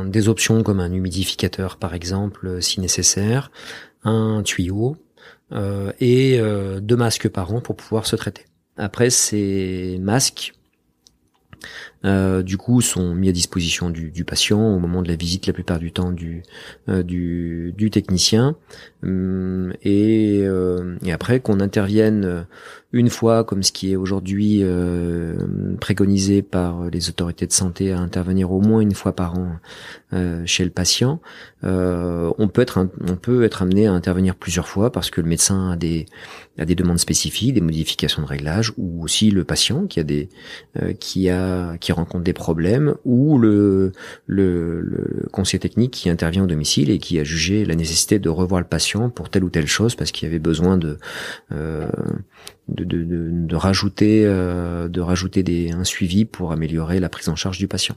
des 0.06 0.30
options 0.30 0.64
comme 0.64 0.80
un 0.80 0.92
humidificateur 0.92 1.78
par 1.78 1.94
exemple 1.94 2.62
si 2.62 2.80
nécessaire, 2.80 3.52
un 4.04 4.42
tuyau 4.44 4.98
et 6.00 6.40
deux 6.82 6.96
masques 6.96 7.28
par 7.28 7.54
an 7.54 7.60
pour 7.60 7.76
pouvoir 7.76 8.08
se 8.08 8.16
traiter. 8.16 8.46
Après, 8.82 9.12
ces 9.12 10.00
masques, 10.02 10.54
euh, 12.04 12.42
du 12.42 12.58
coup, 12.58 12.82
sont 12.82 13.14
mis 13.14 13.30
à 13.30 13.32
disposition 13.32 13.92
du, 13.92 14.26
patient 14.26 14.60
au 14.60 14.80
moment 14.80 15.04
de 15.04 15.08
la 15.08 15.16
visite, 15.16 15.46
la 15.46 15.54
plupart 15.54 15.78
du 15.78 15.92
temps 15.92 16.12
du 16.12 16.42
euh, 16.90 17.04
du, 17.04 17.90
technicien, 17.92 18.56
hum, 19.04 19.72
euh, 19.86 20.98
et, 21.04 21.12
après 21.12 21.42
qu'on 21.42 21.60
intervienne 21.60 22.48
une 22.94 23.10
fois, 23.10 23.44
comme 23.44 23.64
ce 23.64 23.72
qui 23.72 23.94
est 23.94 23.96
aujourd'hui 23.96 24.60
euh, 24.64 25.36
préconisé 25.80 26.42
par 26.42 26.90
les 26.90 27.08
autorités 27.08 27.48
de 27.48 27.54
santé, 27.54 27.94
à 27.94 28.00
intervenir 28.00 28.52
au 28.52 28.60
moins 28.60 28.82
une 28.82 28.94
fois 28.94 29.16
par 29.16 29.38
an 29.38 29.56
euh, 30.14 30.44
chez 30.46 30.66
le 30.66 30.72
patient. 30.72 31.22
Euh, 31.64 32.32
on 32.38 32.50
peut 32.50 32.62
être 32.62 32.90
on 33.08 33.16
peut 33.16 33.44
être 33.44 33.62
amené 33.62 33.88
à 33.88 33.94
intervenir 33.94 34.36
plusieurs 34.36 34.68
fois 34.68 34.92
parce 34.92 35.10
que 35.10 35.22
le 35.22 35.28
médecin 35.28 35.72
a 35.72 35.76
des 35.78 36.06
a 36.58 36.66
des 36.66 36.76
demandes 36.76 37.00
spécifiques, 37.00 37.54
des 37.54 37.62
modifications 37.62 38.24
de 38.24 38.28
réglage, 38.28 38.74
ou 38.78 39.04
aussi 39.04 39.32
le 39.32 39.46
patient 39.46 39.88
qui 39.88 40.02
a 40.02 40.04
des 40.04 40.28
qui 41.00 41.30
a 41.30 41.78
qui 41.78 41.94
rencontre 41.94 42.26
des 42.26 42.34
problèmes, 42.34 42.96
ou 43.06 43.38
le, 43.38 43.94
le 44.26 44.82
le 44.82 45.28
conseiller 45.32 45.60
technique 45.60 45.92
qui 45.92 46.10
intervient 46.10 46.44
au 46.44 46.48
domicile 46.48 46.90
et 46.90 47.00
qui 47.00 47.20
a 47.20 47.24
jugé 47.24 47.64
la 47.64 47.76
nécessité 47.76 48.20
de 48.20 48.28
revoir 48.28 48.60
le 48.60 48.68
patient 48.68 49.10
pour 49.10 49.30
telle 49.30 49.46
ou 49.46 49.50
telle 49.50 49.68
chose 49.68 49.96
parce 49.96 50.12
qu'il 50.12 50.28
y 50.28 50.30
avait 50.30 50.40
besoin 50.40 50.78
de 50.78 50.98
de, 52.72 52.84
de, 52.84 53.06
de, 53.06 53.56
rajouter 53.56 54.24
euh, 54.26 54.88
de 54.88 55.02
rajouter 55.02 55.44
des 55.44 55.72
un 55.72 55.84
suivi 55.84 56.26
pour 56.26 56.52
améliorer 56.52 57.00
la 57.00 57.10
prise 57.10 57.30
en 57.30 57.36
charge 57.36 57.58
du 57.58 57.68
patient. 57.68 57.96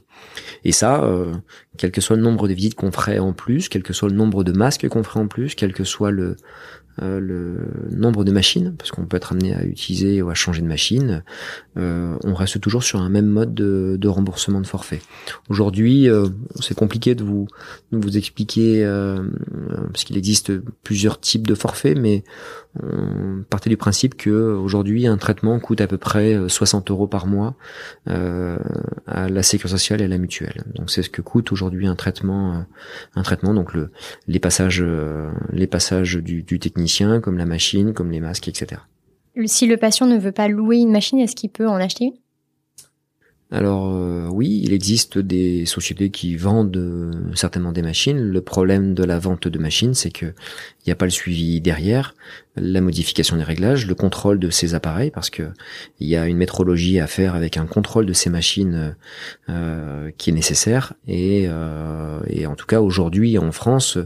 Et 0.63 0.71
ça, 0.71 1.03
euh, 1.03 1.33
quel 1.77 1.91
que 1.91 2.01
soit 2.01 2.15
le 2.15 2.21
nombre 2.21 2.47
de 2.47 2.53
visites 2.53 2.75
qu'on 2.75 2.91
ferait 2.91 3.19
en 3.19 3.33
plus, 3.33 3.69
quel 3.69 3.83
que 3.83 3.93
soit 3.93 4.09
le 4.09 4.15
nombre 4.15 4.43
de 4.43 4.51
masques 4.51 4.87
qu'on 4.87 5.03
ferait 5.03 5.19
en 5.19 5.27
plus, 5.27 5.55
quel 5.55 5.73
que 5.73 5.83
soit 5.83 6.11
le 6.11 6.35
euh, 7.01 7.19
le 7.19 7.97
nombre 7.97 8.23
de 8.23 8.31
machines, 8.31 8.73
parce 8.77 8.89
qu'on 8.91 9.05
peut 9.05 9.17
être 9.17 9.33
amené 9.33 9.53
à 9.53 9.65
utiliser 9.65 10.21
ou 10.21 10.29
à 10.29 10.33
changer 10.33 10.61
de 10.61 10.67
machine, 10.67 11.23
euh, 11.77 12.15
on 12.23 12.33
reste 12.33 12.61
toujours 12.61 12.83
sur 12.83 13.01
un 13.01 13.09
même 13.09 13.25
mode 13.25 13.53
de, 13.53 13.97
de 13.99 14.07
remboursement 14.07 14.61
de 14.61 14.67
forfait. 14.67 15.01
Aujourd'hui, 15.49 16.09
euh, 16.09 16.27
c'est 16.61 16.75
compliqué 16.75 17.13
de 17.13 17.23
vous, 17.23 17.47
de 17.91 17.97
vous 17.97 18.17
expliquer, 18.17 18.85
parce 19.91 20.05
qu'il 20.05 20.17
existe 20.17 20.53
plusieurs 20.83 21.19
types 21.19 21.47
de 21.47 21.55
forfaits, 21.55 21.97
mais 21.97 22.23
on 22.81 23.43
partait 23.49 23.69
du 23.69 23.77
principe 23.77 24.15
que 24.15 24.29
aujourd'hui 24.29 25.07
un 25.07 25.17
traitement 25.17 25.59
coûte 25.59 25.81
à 25.81 25.87
peu 25.87 25.97
près 25.97 26.37
60 26.47 26.91
euros 26.91 27.07
par 27.07 27.27
mois 27.27 27.55
à 28.07 29.29
la 29.29 29.43
sécurité 29.43 29.77
sociale 29.77 30.01
et 30.01 30.05
à 30.05 30.07
la 30.07 30.17
mutuelle. 30.17 30.63
Donc 30.75 30.89
c'est 30.89 31.01
ce 31.01 31.09
que 31.09 31.21
coûte 31.21 31.51
aujourd'hui 31.51 31.87
un 31.87 31.95
traitement, 31.95 32.65
un 33.15 33.23
traitement. 33.23 33.53
Donc 33.53 33.73
le, 33.73 33.91
les 34.27 34.39
passages, 34.39 34.83
les 35.51 35.67
passages 35.67 36.15
du, 36.15 36.43
du 36.43 36.59
technicien 36.59 37.21
comme 37.21 37.37
la 37.37 37.45
machine, 37.45 37.93
comme 37.93 38.11
les 38.11 38.19
masques, 38.19 38.47
etc. 38.47 38.81
Si 39.45 39.67
le 39.67 39.77
patient 39.77 40.07
ne 40.07 40.17
veut 40.17 40.31
pas 40.31 40.47
louer 40.47 40.77
une 40.77 40.91
machine, 40.91 41.19
est-ce 41.19 41.35
qu'il 41.35 41.49
peut 41.49 41.67
en 41.67 41.75
acheter 41.75 42.05
une? 42.05 42.24
Alors 43.55 43.87
euh, 43.87 44.27
oui, 44.29 44.59
il 44.65 44.73
existe 44.73 45.17
des 45.17 45.65
sociétés 45.65 46.09
qui 46.09 46.35
vendent 46.35 46.75
euh, 46.75 47.13
certainement 47.35 47.71
des 47.71 47.81
machines. 47.81 48.19
Le 48.19 48.41
problème 48.41 48.93
de 48.93 49.05
la 49.05 49.17
vente 49.17 49.47
de 49.47 49.57
machines, 49.57 49.93
c'est 49.93 50.11
que 50.11 50.25
il 50.25 50.87
n'y 50.87 50.91
a 50.91 50.97
pas 50.97 51.05
le 51.05 51.11
suivi 51.11 51.61
derrière, 51.61 52.15
la 52.57 52.81
modification 52.81 53.37
des 53.37 53.43
réglages, 53.43 53.87
le 53.87 53.95
contrôle 53.95 54.39
de 54.39 54.49
ces 54.49 54.75
appareils, 54.75 55.09
parce 55.09 55.29
que 55.29 55.43
il 56.01 56.09
y 56.09 56.17
a 56.17 56.27
une 56.27 56.35
métrologie 56.35 56.99
à 56.99 57.07
faire 57.07 57.33
avec 57.33 57.55
un 57.55 57.65
contrôle 57.65 58.05
de 58.05 58.11
ces 58.11 58.29
machines 58.29 58.97
euh, 59.47 60.11
qui 60.17 60.31
est 60.31 60.33
nécessaire. 60.33 60.91
Et, 61.07 61.47
et 62.27 62.45
en 62.47 62.55
tout 62.55 62.65
cas 62.65 62.81
aujourd'hui 62.81 63.37
en 63.37 63.53
France, 63.53 63.97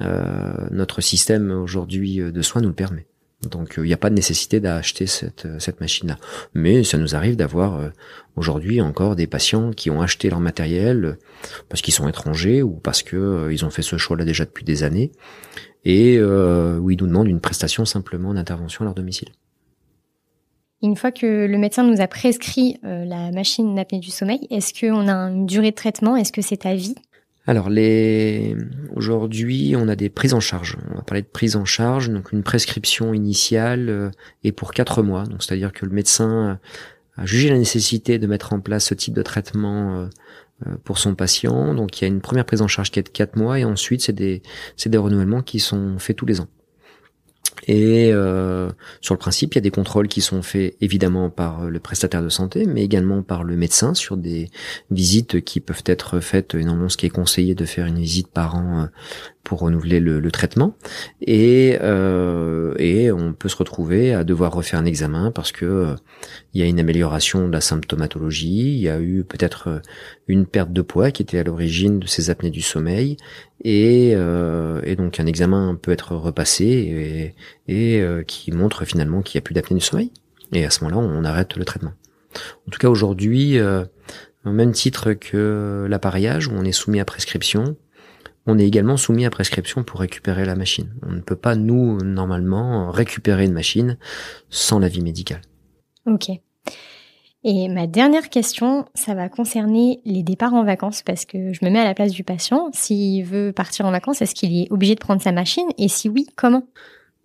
notre 0.00 1.00
système 1.00 1.52
aujourd'hui 1.52 2.16
de 2.18 2.42
soins 2.42 2.60
nous 2.60 2.68
le 2.68 2.74
permet. 2.74 3.06
Donc 3.48 3.74
il 3.78 3.84
n'y 3.84 3.92
a 3.92 3.96
pas 3.96 4.10
de 4.10 4.14
nécessité 4.14 4.60
d'acheter 4.60 5.06
cette, 5.06 5.46
euh, 5.46 5.58
cette 5.58 5.80
machine-là. 5.80 6.16
Mais 6.54 6.84
ça 6.84 6.98
nous 6.98 7.14
arrive 7.14 7.36
d'avoir 7.36 7.90
aujourd'hui 8.36 8.80
encore 8.80 9.16
des 9.16 9.26
patients 9.26 9.70
qui 9.70 9.90
ont 9.90 10.02
acheté 10.02 10.28
leur 10.28 10.40
matériel 10.40 11.16
parce 11.68 11.80
qu'ils 11.80 11.94
sont 11.94 12.06
étrangers 12.08 12.62
ou 12.62 12.72
parce 12.72 13.02
que 13.02 13.48
ils 13.50 13.64
ont 13.64 13.70
fait 13.70 13.82
ce 13.82 13.96
choix-là 13.96 14.24
déjà 14.24 14.44
depuis 14.44 14.64
des 14.64 14.82
années 14.82 15.12
et 15.84 16.18
euh, 16.18 16.78
où 16.78 16.90
ils 16.90 16.98
nous 16.98 17.06
demandent 17.06 17.28
une 17.28 17.40
prestation 17.40 17.84
simplement 17.86 18.34
d'intervention 18.34 18.82
à 18.82 18.84
leur 18.84 18.94
domicile. 18.94 19.30
Une 20.82 20.96
fois 20.96 21.12
que 21.12 21.46
le 21.46 21.58
médecin 21.58 21.82
nous 21.82 22.00
a 22.00 22.06
prescrit 22.06 22.78
la 22.82 23.30
machine 23.32 23.74
d'apnée 23.74 23.98
du 23.98 24.10
sommeil, 24.10 24.46
est-ce 24.50 24.72
qu'on 24.72 25.08
a 25.08 25.14
une 25.28 25.44
durée 25.44 25.72
de 25.72 25.76
traitement? 25.76 26.16
Est-ce 26.16 26.32
que 26.32 26.40
c'est 26.40 26.64
à 26.64 26.74
vie? 26.74 26.94
Alors 27.46 27.70
les 27.70 28.56
aujourd'hui, 28.94 29.74
on 29.76 29.88
a 29.88 29.96
des 29.96 30.10
prises 30.10 30.34
en 30.34 30.40
charge. 30.40 30.76
On 30.92 30.96
va 30.96 31.02
parler 31.02 31.22
de 31.22 31.26
prise 31.26 31.56
en 31.56 31.64
charge, 31.64 32.10
donc 32.10 32.32
une 32.32 32.42
prescription 32.42 33.14
initiale 33.14 33.88
euh, 33.88 34.10
est 34.44 34.52
pour 34.52 34.72
quatre 34.72 35.02
mois. 35.02 35.24
Donc 35.24 35.42
c'est-à-dire 35.42 35.72
que 35.72 35.86
le 35.86 35.92
médecin 35.92 36.58
a 37.16 37.26
jugé 37.26 37.48
la 37.48 37.58
nécessité 37.58 38.18
de 38.18 38.26
mettre 38.26 38.52
en 38.52 38.60
place 38.60 38.86
ce 38.86 38.94
type 38.94 39.14
de 39.14 39.22
traitement 39.22 39.96
euh, 39.96 40.06
euh, 40.66 40.76
pour 40.84 40.98
son 40.98 41.14
patient. 41.14 41.74
Donc 41.74 42.00
il 42.00 42.04
y 42.04 42.04
a 42.04 42.08
une 42.08 42.20
première 42.20 42.44
prise 42.44 42.62
en 42.62 42.68
charge 42.68 42.90
qui 42.90 42.98
est 42.98 43.04
de 43.04 43.08
quatre 43.08 43.36
mois 43.36 43.58
et 43.58 43.64
ensuite 43.64 44.02
c'est 44.02 44.12
des 44.12 44.42
c'est 44.76 44.90
des 44.90 44.98
renouvellements 44.98 45.42
qui 45.42 45.60
sont 45.60 45.98
faits 45.98 46.16
tous 46.16 46.26
les 46.26 46.40
ans. 46.40 46.48
Et 47.66 48.10
euh, 48.12 48.70
sur 49.00 49.14
le 49.14 49.18
principe, 49.18 49.54
il 49.54 49.56
y 49.56 49.58
a 49.58 49.62
des 49.62 49.70
contrôles 49.70 50.08
qui 50.08 50.20
sont 50.20 50.42
faits 50.42 50.76
évidemment 50.80 51.30
par 51.30 51.68
le 51.68 51.78
prestataire 51.78 52.22
de 52.22 52.28
santé, 52.28 52.66
mais 52.66 52.82
également 52.82 53.22
par 53.22 53.44
le 53.44 53.56
médecin 53.56 53.94
sur 53.94 54.16
des 54.16 54.50
visites 54.90 55.42
qui 55.44 55.60
peuvent 55.60 55.82
être 55.86 56.20
faites. 56.20 56.54
Énormément, 56.54 56.88
ce 56.88 56.96
qui 56.96 57.06
est 57.06 57.10
conseillé 57.10 57.54
de 57.54 57.64
faire 57.64 57.86
une 57.86 57.98
visite 57.98 58.28
par 58.28 58.56
an 58.56 58.82
euh, 58.82 58.86
pour 59.44 59.60
renouveler 59.60 60.00
le, 60.00 60.30
traitement. 60.30 60.76
Et, 61.22 61.78
euh, 61.80 62.74
et 62.78 63.10
on 63.10 63.32
peut 63.32 63.48
se 63.48 63.56
retrouver 63.56 64.14
à 64.14 64.22
devoir 64.22 64.52
refaire 64.52 64.78
un 64.78 64.84
examen 64.84 65.32
parce 65.32 65.50
que 65.50 65.64
euh, 65.64 65.94
il 66.54 66.60
y 66.60 66.64
a 66.64 66.66
une 66.66 66.78
amélioration 66.78 67.48
de 67.48 67.52
la 67.52 67.60
symptomatologie, 67.60 68.74
il 68.74 68.80
y 68.80 68.88
a 68.88 69.00
eu 69.00 69.24
peut-être 69.24 69.68
euh, 69.68 69.78
une 70.28 70.46
perte 70.46 70.72
de 70.72 70.82
poids 70.82 71.10
qui 71.10 71.22
était 71.22 71.38
à 71.38 71.42
l'origine 71.42 71.98
de 71.98 72.06
ces 72.06 72.30
apnées 72.30 72.50
du 72.50 72.62
sommeil, 72.62 73.16
et, 73.64 74.12
euh, 74.14 74.80
et 74.84 74.94
donc 74.94 75.18
un 75.20 75.26
examen 75.26 75.74
peut 75.74 75.90
être 75.90 76.14
repassé 76.14 77.34
et, 77.68 77.98
et 77.98 78.24
qui 78.26 78.52
montre 78.52 78.84
finalement 78.84 79.22
qu'il 79.22 79.38
n'y 79.38 79.42
a 79.42 79.44
plus 79.44 79.54
d'apnée 79.54 79.76
du 79.76 79.84
sommeil. 79.84 80.12
Et 80.52 80.64
à 80.64 80.70
ce 80.70 80.84
moment-là, 80.84 81.02
on 81.02 81.24
arrête 81.24 81.56
le 81.56 81.64
traitement. 81.64 81.92
En 82.66 82.70
tout 82.70 82.78
cas, 82.78 82.88
aujourd'hui, 82.88 83.58
au 84.44 84.50
même 84.50 84.72
titre 84.72 85.12
que 85.12 85.86
l'appareillage, 85.88 86.48
où 86.48 86.52
on 86.54 86.64
est 86.64 86.72
soumis 86.72 87.00
à 87.00 87.04
prescription, 87.04 87.76
on 88.50 88.58
est 88.58 88.66
également 88.66 88.96
soumis 88.96 89.24
à 89.24 89.30
prescription 89.30 89.82
pour 89.84 90.00
récupérer 90.00 90.44
la 90.44 90.56
machine. 90.56 90.92
On 91.06 91.12
ne 91.12 91.20
peut 91.20 91.36
pas, 91.36 91.54
nous, 91.54 91.98
normalement, 92.02 92.90
récupérer 92.90 93.44
une 93.44 93.52
machine 93.52 93.96
sans 94.48 94.78
l'avis 94.78 95.02
médical. 95.02 95.40
Ok. 96.06 96.30
Et 97.42 97.68
ma 97.68 97.86
dernière 97.86 98.28
question, 98.28 98.84
ça 98.94 99.14
va 99.14 99.30
concerner 99.30 100.00
les 100.04 100.22
départs 100.22 100.52
en 100.52 100.64
vacances 100.64 101.02
parce 101.02 101.24
que 101.24 101.54
je 101.54 101.64
me 101.64 101.70
mets 101.70 101.78
à 101.78 101.84
la 101.84 101.94
place 101.94 102.12
du 102.12 102.22
patient. 102.22 102.68
S'il 102.74 103.24
veut 103.24 103.52
partir 103.52 103.86
en 103.86 103.90
vacances, 103.90 104.20
est-ce 104.20 104.34
qu'il 104.34 104.54
est 104.60 104.70
obligé 104.70 104.94
de 104.94 105.00
prendre 105.00 105.22
sa 105.22 105.32
machine? 105.32 105.68
Et 105.78 105.88
si 105.88 106.08
oui, 106.08 106.26
comment? 106.36 106.64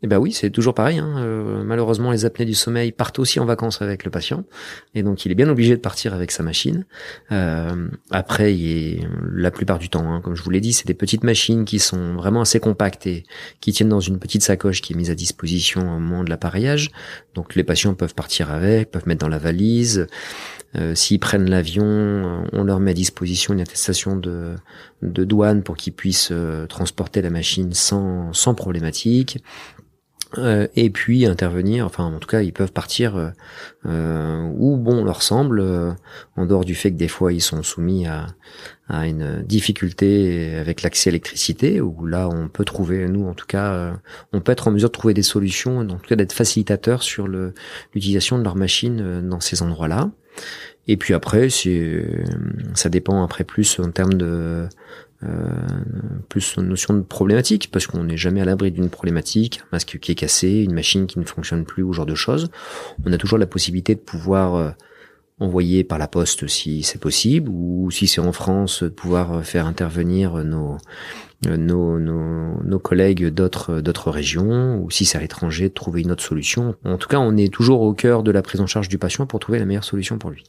Eh 0.01 0.07
ben 0.07 0.19
oui, 0.19 0.33
c'est 0.33 0.49
toujours 0.49 0.73
pareil. 0.73 0.99
Hein. 0.99 1.15
Euh, 1.17 1.63
malheureusement, 1.63 2.11
les 2.11 2.25
apnées 2.25 2.45
du 2.45 2.53
sommeil 2.53 2.91
partent 2.91 3.17
aussi 3.17 3.39
en 3.39 3.45
vacances 3.45 3.81
avec 3.81 4.03
le 4.03 4.11
patient, 4.11 4.43
et 4.93 5.03
donc 5.03 5.25
il 5.25 5.31
est 5.31 5.35
bien 5.35 5.47
obligé 5.47 5.75
de 5.75 5.81
partir 5.81 6.13
avec 6.13 6.31
sa 6.31 6.43
machine. 6.43 6.85
Euh, 7.31 7.87
après, 8.11 8.53
il 8.55 9.07
la 9.33 9.51
plupart 9.51 9.79
du 9.79 9.89
temps, 9.89 10.13
hein, 10.13 10.19
comme 10.21 10.35
je 10.35 10.43
vous 10.43 10.49
l'ai 10.49 10.59
dit, 10.59 10.73
c'est 10.73 10.85
des 10.85 10.93
petites 10.93 11.23
machines 11.23 11.63
qui 11.63 11.79
sont 11.79 12.15
vraiment 12.15 12.41
assez 12.41 12.59
compactes 12.59 13.07
et 13.07 13.23
qui 13.61 13.71
tiennent 13.71 13.89
dans 13.89 14.01
une 14.01 14.19
petite 14.19 14.43
sacoche 14.43 14.81
qui 14.81 14.93
est 14.93 14.95
mise 14.95 15.11
à 15.11 15.15
disposition 15.15 15.81
au 15.81 15.99
moment 15.99 16.25
de 16.25 16.29
l'appareillage. 16.29 16.91
Donc 17.33 17.55
les 17.55 17.63
patients 17.63 17.93
peuvent 17.93 18.15
partir 18.15 18.51
avec, 18.51 18.91
peuvent 18.91 19.07
mettre 19.07 19.21
dans 19.21 19.29
la 19.29 19.39
valise. 19.39 20.07
Euh, 20.75 20.93
S'ils 20.93 21.19
prennent 21.21 21.49
l'avion, 21.49 22.45
on 22.51 22.63
leur 22.65 22.81
met 22.81 22.91
à 22.91 22.93
disposition 22.93 23.53
une 23.53 23.61
attestation 23.61 24.17
de, 24.17 24.55
de 25.01 25.23
douane 25.23 25.63
pour 25.63 25.77
qu'ils 25.77 25.93
puissent 25.93 26.33
transporter 26.67 27.21
la 27.21 27.29
machine 27.29 27.73
sans, 27.73 28.33
sans 28.33 28.53
problématique. 28.53 29.39
Euh, 30.37 30.67
et 30.75 30.89
puis 30.89 31.25
intervenir, 31.25 31.85
enfin 31.85 32.03
en 32.03 32.19
tout 32.19 32.27
cas 32.27 32.41
ils 32.41 32.51
peuvent 32.51 32.71
partir 32.71 33.15
euh, 33.15 33.29
euh 33.85 34.49
où 34.57 34.75
bon 34.75 35.03
leur 35.03 35.21
semble, 35.21 35.59
euh, 35.59 35.91
en 36.35 36.45
dehors 36.45 36.65
du 36.65 36.75
fait 36.75 36.91
que 36.91 36.97
des 36.97 37.07
fois 37.07 37.31
ils 37.31 37.41
sont 37.41 37.63
soumis 37.63 38.05
à, 38.07 38.27
à 38.89 39.07
une 39.07 39.43
difficulté 39.43 40.55
avec 40.55 40.81
l'accès 40.81 41.09
à 41.09 41.11
l'électricité, 41.11 41.79
où 41.79 42.05
là 42.05 42.27
on 42.27 42.49
peut 42.49 42.65
trouver, 42.65 43.07
nous 43.07 43.27
en 43.27 43.33
tout 43.33 43.45
cas, 43.45 43.93
on 44.33 44.41
peut 44.41 44.51
être 44.51 44.67
en 44.67 44.71
mesure 44.71 44.89
de 44.89 44.93
trouver 44.93 45.13
des 45.13 45.23
solutions, 45.23 45.79
en 45.79 45.85
tout 45.85 46.07
cas 46.07 46.15
d'être 46.15 46.33
facilitateur 46.33 47.03
sur 47.03 47.27
l'utilisation 47.27 48.37
de 48.37 48.43
leur 48.43 48.55
machine 48.55 49.27
dans 49.27 49.39
ces 49.39 49.61
endroits-là. 49.61 50.11
Et 50.87 50.97
puis 50.97 51.13
après, 51.13 51.49
ça 51.49 52.89
dépend 52.89 53.23
après 53.23 53.43
plus 53.43 53.79
en 53.79 53.89
termes 53.91 54.13
de 54.13 54.67
euh, 55.23 55.49
plus 56.29 56.55
une 56.57 56.67
notion 56.67 56.93
de 56.93 57.01
problématique, 57.01 57.69
parce 57.71 57.87
qu'on 57.87 58.03
n'est 58.03 58.17
jamais 58.17 58.41
à 58.41 58.45
l'abri 58.45 58.71
d'une 58.71 58.89
problématique, 58.89 59.61
un 59.63 59.67
masque 59.71 59.97
qui 59.99 60.11
est 60.11 60.15
cassé, 60.15 60.63
une 60.63 60.73
machine 60.73 61.07
qui 61.07 61.19
ne 61.19 61.25
fonctionne 61.25 61.65
plus, 61.65 61.83
ou 61.83 61.93
ce 61.93 61.97
genre 61.97 62.05
de 62.05 62.15
choses. 62.15 62.49
On 63.05 63.13
a 63.13 63.17
toujours 63.17 63.37
la 63.37 63.47
possibilité 63.47 63.95
de 63.95 64.01
pouvoir 64.01 64.55
euh, 64.55 64.71
envoyer 65.39 65.83
par 65.83 65.97
la 65.97 66.07
poste 66.07 66.47
si 66.47 66.83
c'est 66.83 66.99
possible, 66.99 67.49
ou 67.49 67.89
si 67.91 68.07
c'est 68.07 68.21
en 68.21 68.31
France, 68.31 68.83
de 68.83 68.89
pouvoir 68.89 69.43
faire 69.43 69.65
intervenir 69.67 70.43
nos, 70.43 70.77
nos, 71.45 71.99
nos, 71.99 72.63
nos 72.63 72.79
collègues 72.79 73.27
d'autres 73.27 73.81
d'autres 73.81 74.11
régions, 74.11 74.81
ou 74.81 74.89
si 74.91 75.05
c'est 75.05 75.17
à 75.17 75.21
l'étranger, 75.21 75.69
de 75.69 75.73
trouver 75.73 76.01
une 76.01 76.11
autre 76.11 76.23
solution. 76.23 76.75
En 76.85 76.97
tout 76.97 77.07
cas, 77.07 77.19
on 77.19 77.35
est 77.37 77.53
toujours 77.53 77.81
au 77.81 77.93
cœur 77.93 78.23
de 78.23 78.31
la 78.31 78.41
prise 78.41 78.61
en 78.61 78.67
charge 78.67 78.89
du 78.89 78.97
patient 78.97 79.25
pour 79.25 79.39
trouver 79.39 79.59
la 79.59 79.65
meilleure 79.65 79.83
solution 79.83 80.17
pour 80.17 80.29
lui. 80.29 80.43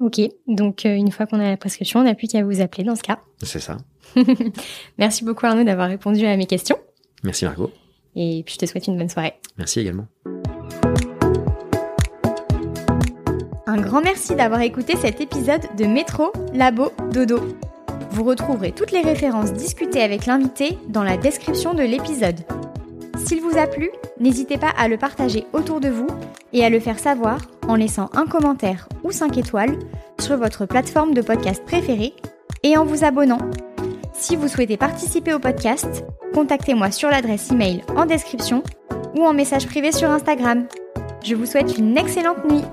Ok, 0.00 0.20
donc 0.48 0.86
euh, 0.86 0.94
une 0.94 1.10
fois 1.10 1.26
qu'on 1.26 1.38
a 1.40 1.50
la 1.50 1.58
prescription, 1.58 2.00
on 2.00 2.04
n'a 2.04 2.14
plus 2.14 2.26
qu'à 2.26 2.42
vous 2.42 2.62
appeler 2.62 2.84
dans 2.84 2.96
ce 2.96 3.02
cas. 3.02 3.18
C'est 3.42 3.60
ça. 3.60 3.76
Merci 4.98 5.24
beaucoup 5.24 5.44
Arnaud 5.44 5.62
d'avoir 5.62 5.88
répondu 5.88 6.24
à 6.24 6.36
mes 6.36 6.46
questions. 6.46 6.76
Merci 7.22 7.44
Margot. 7.44 7.70
Et 8.16 8.42
puis 8.44 8.54
je 8.54 8.58
te 8.58 8.66
souhaite 8.66 8.86
une 8.86 8.96
bonne 8.96 9.10
soirée. 9.10 9.34
Merci 9.58 9.80
également. 9.80 10.06
Un 13.66 13.80
grand 13.80 14.00
merci 14.00 14.34
d'avoir 14.34 14.62
écouté 14.62 14.96
cet 14.96 15.20
épisode 15.20 15.62
de 15.78 15.84
Métro, 15.84 16.32
Labo, 16.54 16.90
Dodo. 17.12 17.38
Vous 18.10 18.24
retrouverez 18.24 18.72
toutes 18.72 18.90
les 18.90 19.02
références 19.02 19.52
discutées 19.52 20.02
avec 20.02 20.26
l'invité 20.26 20.76
dans 20.88 21.04
la 21.04 21.16
description 21.16 21.74
de 21.74 21.82
l'épisode. 21.82 22.40
S'il 23.24 23.40
vous 23.40 23.58
a 23.58 23.66
plu, 23.66 23.90
n'hésitez 24.18 24.58
pas 24.58 24.72
à 24.76 24.88
le 24.88 24.96
partager 24.96 25.46
autour 25.52 25.80
de 25.80 25.88
vous 25.88 26.08
et 26.52 26.64
à 26.64 26.70
le 26.70 26.80
faire 26.80 26.98
savoir 26.98 27.40
en 27.68 27.76
laissant 27.76 28.08
un 28.14 28.26
commentaire 28.26 28.88
ou 29.04 29.12
5 29.12 29.36
étoiles 29.38 29.78
sur 30.18 30.36
votre 30.36 30.66
plateforme 30.66 31.14
de 31.14 31.22
podcast 31.22 31.64
préférée 31.64 32.14
et 32.62 32.76
en 32.76 32.84
vous 32.84 33.04
abonnant. 33.04 33.38
Si 34.12 34.36
vous 34.36 34.48
souhaitez 34.48 34.76
participer 34.76 35.32
au 35.32 35.38
podcast, 35.38 36.04
contactez-moi 36.34 36.90
sur 36.90 37.08
l'adresse 37.08 37.50
email 37.50 37.82
en 37.96 38.06
description 38.06 38.62
ou 39.14 39.24
en 39.24 39.32
message 39.32 39.66
privé 39.66 39.92
sur 39.92 40.10
Instagram. 40.10 40.66
Je 41.24 41.34
vous 41.34 41.46
souhaite 41.46 41.78
une 41.78 41.96
excellente 41.96 42.44
nuit. 42.50 42.64